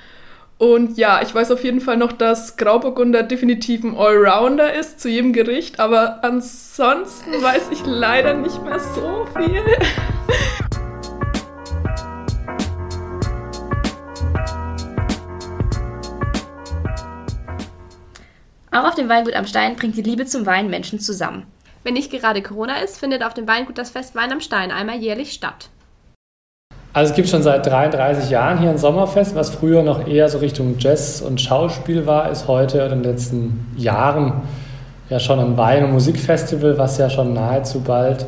Und 0.59 0.97
ja, 0.97 1.21
ich 1.23 1.33
weiß 1.33 1.51
auf 1.51 1.63
jeden 1.63 1.81
Fall 1.81 1.97
noch, 1.97 2.11
dass 2.11 2.57
Grauburgunder 2.57 3.23
definitiv 3.23 3.83
ein 3.83 3.95
Allrounder 3.97 4.71
ist 4.73 4.99
zu 4.99 5.09
jedem 5.09 5.33
Gericht, 5.33 5.79
aber 5.79 6.23
ansonsten 6.23 7.31
weiß 7.41 7.69
ich 7.71 7.85
leider 7.85 8.35
nicht 8.35 8.63
mehr 8.63 8.79
so 8.79 9.25
viel. 9.35 9.63
Auch 18.71 18.83
auf 18.83 18.95
dem 18.95 19.09
Weingut 19.09 19.33
am 19.33 19.47
Stein 19.47 19.75
bringt 19.75 19.97
die 19.97 20.03
Liebe 20.03 20.25
zum 20.25 20.45
Wein 20.45 20.69
Menschen 20.69 20.99
zusammen. 20.99 21.47
Wenn 21.87 21.93
nicht 21.93 22.11
gerade 22.11 22.41
Corona 22.41 22.79
ist, 22.83 22.99
findet 22.99 23.23
auf 23.23 23.33
dem 23.33 23.47
Weingut 23.47 23.77
das 23.77 23.91
Fest 23.91 24.13
Wein 24.13 24.33
am 24.33 24.41
Stein 24.41 24.71
einmal 24.71 24.97
jährlich 24.97 25.31
statt. 25.31 25.69
Also 26.91 27.11
es 27.11 27.15
gibt 27.15 27.29
schon 27.29 27.43
seit 27.43 27.65
33 27.65 28.29
Jahren 28.29 28.59
hier 28.59 28.71
ein 28.71 28.77
Sommerfest, 28.77 29.35
was 29.35 29.51
früher 29.51 29.83
noch 29.83 30.05
eher 30.05 30.27
so 30.27 30.39
Richtung 30.39 30.75
Jazz 30.79 31.21
und 31.21 31.39
Schauspiel 31.39 32.05
war, 32.05 32.29
ist 32.29 32.49
heute 32.49 32.79
in 32.79 32.89
den 32.89 33.03
letzten 33.03 33.73
Jahren 33.77 34.41
ja 35.09 35.17
schon 35.21 35.39
ein 35.39 35.55
Wein- 35.55 35.85
und 35.85 35.93
Musikfestival, 35.93 36.77
was 36.77 36.97
ja 36.97 37.09
schon 37.09 37.31
nahezu 37.33 37.79
bald 37.79 38.25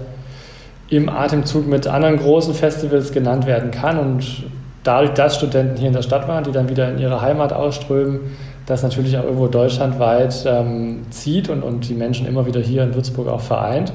im 0.88 1.10
Atemzug 1.10 1.68
mit 1.68 1.86
anderen 1.86 2.16
großen 2.16 2.54
Festivals 2.54 3.12
genannt 3.12 3.46
werden 3.46 3.72
kann. 3.72 4.00
Und 4.00 4.44
dadurch, 4.86 5.12
dass 5.16 5.36
Studenten 5.36 5.76
hier 5.76 5.88
in 5.88 5.94
der 5.96 6.02
Stadt 6.02 6.30
waren, 6.30 6.46
die 6.46 6.54
dann 6.54 6.70
wieder 6.70 6.90
in 6.90 6.98
ihre 6.98 7.20
Heimat 7.20 7.52
ausströmen, 7.52 8.22
das 8.70 8.84
natürlich 8.84 9.18
auch 9.18 9.24
irgendwo 9.24 9.48
deutschlandweit 9.48 10.46
ähm, 10.48 11.06
zieht 11.10 11.50
und, 11.50 11.64
und 11.64 11.90
die 11.90 11.96
Menschen 11.96 12.28
immer 12.28 12.46
wieder 12.46 12.60
hier 12.60 12.84
in 12.84 12.94
Würzburg 12.94 13.28
auch 13.28 13.42
vereint. 13.42 13.92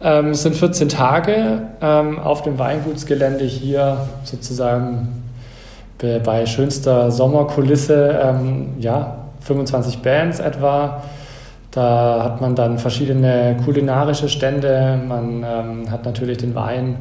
Ähm, 0.00 0.30
es 0.30 0.42
sind 0.42 0.54
14 0.54 0.88
Tage 0.88 1.62
ähm, 1.80 2.18
auf 2.18 2.42
dem 2.42 2.58
Weingutsgelände 2.58 3.44
hier 3.44 4.08
sozusagen 4.24 5.24
bei 6.24 6.46
schönster 6.46 7.10
Sommerkulisse, 7.10 8.20
ähm, 8.22 8.68
ja, 8.78 9.16
25 9.40 9.98
Bands 9.98 10.38
etwa. 10.38 11.02
Da 11.72 12.22
hat 12.22 12.40
man 12.40 12.54
dann 12.54 12.78
verschiedene 12.78 13.56
kulinarische 13.64 14.28
Stände, 14.28 14.96
man 15.08 15.44
ähm, 15.44 15.90
hat 15.90 16.04
natürlich 16.04 16.38
den 16.38 16.54
Wein 16.54 16.98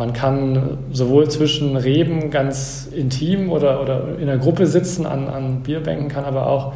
man 0.00 0.14
kann 0.14 0.78
sowohl 0.92 1.28
zwischen 1.28 1.76
Reben 1.76 2.30
ganz 2.30 2.88
intim 2.90 3.52
oder, 3.52 3.82
oder 3.82 4.18
in 4.18 4.26
der 4.26 4.38
Gruppe 4.38 4.66
sitzen 4.66 5.06
an, 5.06 5.28
an 5.28 5.62
Bierbänken, 5.62 6.08
kann 6.08 6.24
aber 6.24 6.46
auch, 6.46 6.72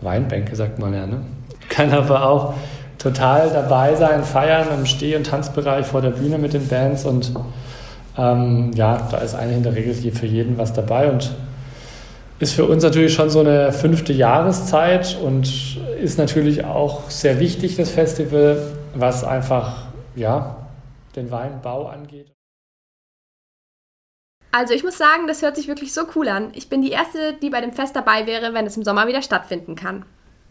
Weinbänke 0.00 0.56
sagt 0.56 0.78
man 0.78 0.94
ja, 0.94 1.06
ne? 1.06 1.20
kann 1.68 1.92
aber 1.92 2.26
auch 2.26 2.54
total 2.98 3.50
dabei 3.50 3.94
sein, 3.94 4.24
feiern 4.24 4.68
im 4.76 4.86
Steh- 4.86 5.14
und 5.14 5.26
Tanzbereich 5.26 5.86
vor 5.86 6.00
der 6.00 6.10
Bühne 6.10 6.38
mit 6.38 6.54
den 6.54 6.66
Bands 6.66 7.04
und 7.04 7.32
ähm, 8.16 8.70
ja, 8.74 9.08
da 9.10 9.18
ist 9.18 9.34
eigentlich 9.34 9.58
in 9.58 9.62
der 9.62 9.74
Regel 9.74 9.94
für 10.12 10.26
jeden 10.26 10.56
was 10.56 10.72
dabei 10.72 11.10
und 11.10 11.32
ist 12.38 12.54
für 12.54 12.64
uns 12.64 12.82
natürlich 12.82 13.12
schon 13.12 13.28
so 13.28 13.40
eine 13.40 13.72
fünfte 13.72 14.14
Jahreszeit 14.14 15.18
und 15.22 15.78
ist 16.00 16.18
natürlich 16.18 16.64
auch 16.64 17.10
sehr 17.10 17.40
wichtig, 17.40 17.76
das 17.76 17.90
Festival, 17.90 18.56
was 18.94 19.22
einfach 19.22 19.86
ja, 20.16 20.56
den 21.14 21.30
Weinbau 21.30 21.86
angeht. 21.88 22.34
Also 24.56 24.72
ich 24.72 24.84
muss 24.84 24.96
sagen, 24.96 25.26
das 25.26 25.42
hört 25.42 25.56
sich 25.56 25.66
wirklich 25.66 25.92
so 25.92 26.02
cool 26.14 26.28
an. 26.28 26.52
Ich 26.54 26.68
bin 26.68 26.80
die 26.80 26.92
Erste, 26.92 27.32
die 27.32 27.50
bei 27.50 27.60
dem 27.60 27.72
Fest 27.72 27.96
dabei 27.96 28.24
wäre, 28.24 28.54
wenn 28.54 28.66
es 28.66 28.76
im 28.76 28.84
Sommer 28.84 29.08
wieder 29.08 29.20
stattfinden 29.20 29.74
kann. 29.74 30.04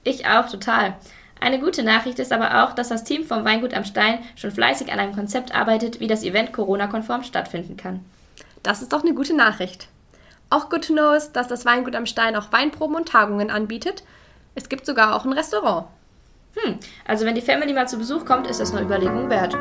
Ich 0.04 0.28
auch, 0.28 0.50
total. 0.50 0.96
Eine 1.40 1.58
gute 1.58 1.84
Nachricht 1.84 2.20
ist 2.20 2.34
aber 2.34 2.66
auch, 2.66 2.74
dass 2.74 2.90
das 2.90 3.06
Team 3.06 3.24
vom 3.24 3.46
Weingut 3.46 3.74
am 3.74 3.86
Stein 3.86 4.20
schon 4.36 4.52
fleißig 4.52 4.92
an 4.92 5.00
einem 5.00 5.16
Konzept 5.16 5.56
arbeitet, 5.56 6.02
wie 6.02 6.08
das 6.08 6.24
Event 6.24 6.52
Corona-konform 6.52 7.24
stattfinden 7.24 7.78
kann. 7.78 8.04
Das 8.62 8.82
ist 8.82 8.92
doch 8.92 9.04
eine 9.04 9.14
gute 9.14 9.38
Nachricht. 9.38 9.88
Auch 10.50 10.70
good 10.70 10.86
to 10.86 10.92
know 10.92 11.14
ist, 11.14 11.32
dass 11.32 11.48
das 11.48 11.64
Weingut 11.64 11.96
am 11.96 12.06
Stein 12.06 12.36
auch 12.36 12.52
Weinproben 12.52 12.98
und 12.98 13.08
Tagungen 13.08 13.50
anbietet. 13.50 14.04
Es 14.54 14.68
gibt 14.68 14.86
sogar 14.86 15.16
auch 15.16 15.24
ein 15.24 15.32
Restaurant. 15.32 15.88
Hm, 16.56 16.78
also 17.08 17.26
wenn 17.26 17.36
die 17.36 17.42
Family 17.42 17.72
mal 17.72 17.88
zu 17.88 17.98
Besuch 17.98 18.26
kommt, 18.26 18.48
ist 18.48 18.60
das 18.60 18.74
eine 18.74 18.82
Überlegung 18.82 19.30
wert. 19.30 19.56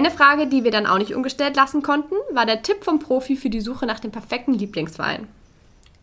Eine 0.00 0.10
Frage, 0.10 0.46
die 0.46 0.64
wir 0.64 0.70
dann 0.70 0.86
auch 0.86 0.96
nicht 0.96 1.14
ungestellt 1.14 1.56
lassen 1.56 1.82
konnten, 1.82 2.14
war 2.32 2.46
der 2.46 2.62
Tipp 2.62 2.84
vom 2.84 3.00
Profi 3.00 3.36
für 3.36 3.50
die 3.50 3.60
Suche 3.60 3.84
nach 3.84 4.00
dem 4.00 4.10
perfekten 4.10 4.54
Lieblingswein. 4.54 5.28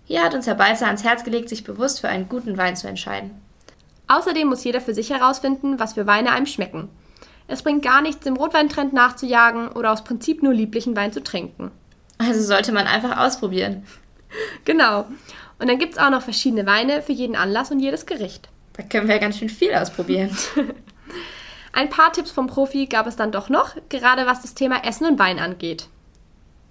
Hier 0.06 0.24
hat 0.24 0.36
uns 0.36 0.46
Herr 0.46 0.54
Balzer 0.54 0.86
ans 0.86 1.04
Herz 1.04 1.24
gelegt, 1.24 1.50
sich 1.50 1.64
bewusst 1.64 2.02
für 2.02 2.08
einen 2.08 2.30
guten 2.30 2.60
Wein 2.60 2.76
zu 2.76 2.88
entscheiden. 2.88 3.32
Außerdem 4.08 4.50
muss 4.50 4.64
jeder 4.64 4.82
für 4.82 4.94
sich 4.94 5.10
herausfinden, 5.10 5.80
was 5.80 5.94
für 5.94 6.06
Weine 6.06 6.32
einem 6.32 6.46
schmecken. 6.46 6.90
Es 7.48 7.64
bringt 7.64 7.82
gar 7.82 8.04
nichts, 8.04 8.24
dem 8.24 8.36
Rotweintrend 8.36 8.94
nachzujagen 8.94 9.70
oder 9.70 9.92
aus 9.94 10.04
Prinzip 10.04 10.44
nur 10.44 10.54
lieblichen 10.54 10.96
Wein 10.96 11.12
zu 11.12 11.24
trinken. 11.24 11.72
Also 12.20 12.44
sollte 12.44 12.74
man 12.74 12.86
einfach 12.86 13.18
ausprobieren. 13.18 13.84
Genau. 14.64 15.08
Und 15.58 15.72
dann 15.72 15.80
gibt 15.80 15.94
es 15.94 15.98
auch 15.98 16.12
noch 16.12 16.22
verschiedene 16.22 16.68
Weine 16.68 17.02
für 17.02 17.14
jeden 17.14 17.36
Anlass 17.36 17.72
und 17.72 17.80
jedes 17.80 18.06
Gericht. 18.06 18.48
Da 18.74 18.84
können 18.84 19.08
wir 19.08 19.16
ja 19.16 19.22
ganz 19.22 19.40
schön 19.40 19.50
viel 19.50 19.74
ausprobieren. 19.74 20.38
Ein 21.78 21.92
paar 21.92 22.12
Tipps 22.12 22.32
vom 22.32 22.48
Profi 22.48 22.88
gab 22.88 23.06
es 23.06 23.18
dann 23.18 23.32
doch 23.32 23.50
noch, 23.50 23.76
gerade 23.90 24.26
was 24.26 24.42
das 24.42 24.56
Thema 24.56 24.84
Essen 24.84 25.06
und 25.06 25.20
Wein 25.20 25.38
angeht. 25.38 25.90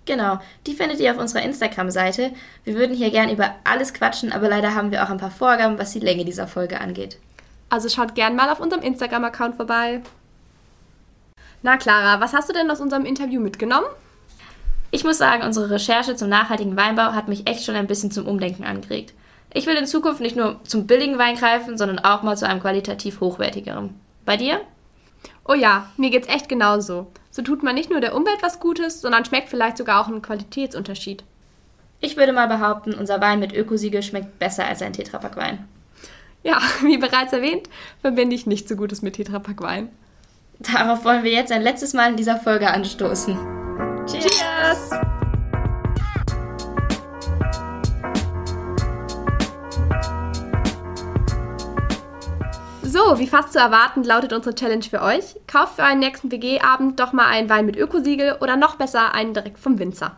Genau, 0.04 0.40
die 0.66 0.74
findet 0.74 0.98
ihr 0.98 1.12
auf 1.12 1.18
unserer 1.18 1.44
Instagram-Seite. 1.44 2.32
Wir 2.64 2.74
würden 2.74 2.96
hier 2.96 3.12
gern 3.12 3.30
über 3.30 3.54
alles 3.62 3.94
quatschen, 3.94 4.32
aber 4.32 4.48
leider 4.48 4.74
haben 4.74 4.90
wir 4.90 5.04
auch 5.04 5.10
ein 5.10 5.18
paar 5.18 5.30
Vorgaben, 5.30 5.78
was 5.78 5.92
die 5.92 6.00
Länge 6.00 6.24
dieser 6.24 6.48
Folge 6.48 6.80
angeht. 6.80 7.18
Also 7.68 7.88
schaut 7.88 8.16
gern 8.16 8.34
mal 8.34 8.50
auf 8.50 8.58
unserem 8.58 8.82
Instagram-Account 8.82 9.54
vorbei. 9.54 10.02
Na 11.62 11.76
Clara, 11.76 12.20
was 12.20 12.32
hast 12.32 12.48
du 12.48 12.52
denn 12.52 12.68
aus 12.68 12.80
unserem 12.80 13.04
Interview 13.04 13.40
mitgenommen? 13.40 13.86
Ich 14.90 15.04
muss 15.04 15.18
sagen, 15.18 15.44
unsere 15.44 15.70
Recherche 15.70 16.16
zum 16.16 16.30
nachhaltigen 16.30 16.76
Weinbau 16.76 17.12
hat 17.12 17.28
mich 17.28 17.48
echt 17.48 17.64
schon 17.64 17.76
ein 17.76 17.86
bisschen 17.86 18.10
zum 18.10 18.26
Umdenken 18.26 18.64
angeregt. 18.64 19.14
Ich 19.54 19.66
will 19.66 19.76
in 19.76 19.86
Zukunft 19.86 20.20
nicht 20.20 20.34
nur 20.34 20.60
zum 20.64 20.88
billigen 20.88 21.16
Wein 21.16 21.36
greifen, 21.36 21.78
sondern 21.78 22.00
auch 22.00 22.24
mal 22.24 22.36
zu 22.36 22.48
einem 22.48 22.60
qualitativ 22.60 23.20
hochwertigeren. 23.20 23.94
Bei 24.24 24.36
dir? 24.36 24.62
Oh 25.48 25.54
ja, 25.54 25.90
mir 25.96 26.10
geht's 26.10 26.28
echt 26.28 26.48
genauso. 26.48 27.06
So 27.30 27.42
tut 27.42 27.62
man 27.62 27.74
nicht 27.74 27.90
nur 27.90 28.00
der 28.00 28.14
Umwelt 28.14 28.42
was 28.42 28.60
Gutes, 28.60 29.00
sondern 29.00 29.24
schmeckt 29.24 29.48
vielleicht 29.48 29.76
sogar 29.76 30.00
auch 30.00 30.08
einen 30.08 30.22
Qualitätsunterschied. 30.22 31.24
Ich 32.00 32.16
würde 32.16 32.32
mal 32.32 32.48
behaupten, 32.48 32.94
unser 32.94 33.20
Wein 33.20 33.40
mit 33.40 33.54
Ökosiegel 33.54 34.02
schmeckt 34.02 34.38
besser 34.38 34.66
als 34.66 34.82
ein 34.82 34.92
Tetrapack-Wein. 34.92 35.66
Ja, 36.42 36.60
wie 36.82 36.98
bereits 36.98 37.32
erwähnt, 37.32 37.68
verbinde 38.00 38.34
ich 38.34 38.46
nicht 38.46 38.68
so 38.68 38.76
Gutes 38.76 39.02
mit 39.02 39.14
Tetrapack-Wein. 39.14 39.90
Darauf 40.58 41.04
wollen 41.04 41.22
wir 41.22 41.32
jetzt 41.32 41.52
ein 41.52 41.62
letztes 41.62 41.92
Mal 41.92 42.10
in 42.10 42.16
dieser 42.16 42.38
Folge 42.38 42.70
anstoßen. 42.70 43.36
Cheers! 44.06 44.24
Cheers. 44.24 44.90
So, 53.06 53.20
wie 53.20 53.28
fast 53.28 53.52
zu 53.52 53.60
erwarten, 53.60 54.02
lautet 54.02 54.32
unsere 54.32 54.54
Challenge 54.56 54.82
für 54.82 55.00
euch. 55.00 55.36
Kauft 55.46 55.76
für 55.76 55.82
euren 55.82 56.00
nächsten 56.00 56.32
WG-Abend 56.32 56.98
doch 56.98 57.12
mal 57.12 57.26
einen 57.26 57.48
Wein 57.48 57.64
mit 57.64 57.76
Ökosiegel 57.76 58.36
oder 58.40 58.56
noch 58.56 58.74
besser 58.76 59.14
einen 59.14 59.32
direkt 59.32 59.60
vom 59.60 59.78
Winzer. 59.78 60.16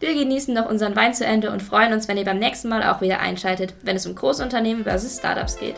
Wir 0.00 0.14
genießen 0.14 0.54
noch 0.54 0.70
unseren 0.70 0.96
Wein 0.96 1.12
zu 1.12 1.26
Ende 1.26 1.50
und 1.50 1.62
freuen 1.62 1.92
uns, 1.92 2.08
wenn 2.08 2.16
ihr 2.16 2.24
beim 2.24 2.38
nächsten 2.38 2.70
Mal 2.70 2.84
auch 2.84 3.02
wieder 3.02 3.20
einschaltet, 3.20 3.74
wenn 3.82 3.96
es 3.96 4.06
um 4.06 4.14
Großunternehmen 4.14 4.84
versus 4.84 5.18
Startups 5.18 5.58
geht. 5.58 5.76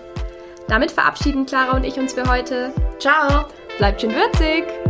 Damit 0.69 0.93
verabschieden 0.93 1.45
Clara 1.45 1.77
und 1.77 1.85
ich 1.85 1.99
uns 1.99 2.13
für 2.13 2.31
heute. 2.31 2.73
Ciao! 3.01 3.47
Bleibt 3.79 4.01
schön 4.01 4.15
würzig! 4.15 4.90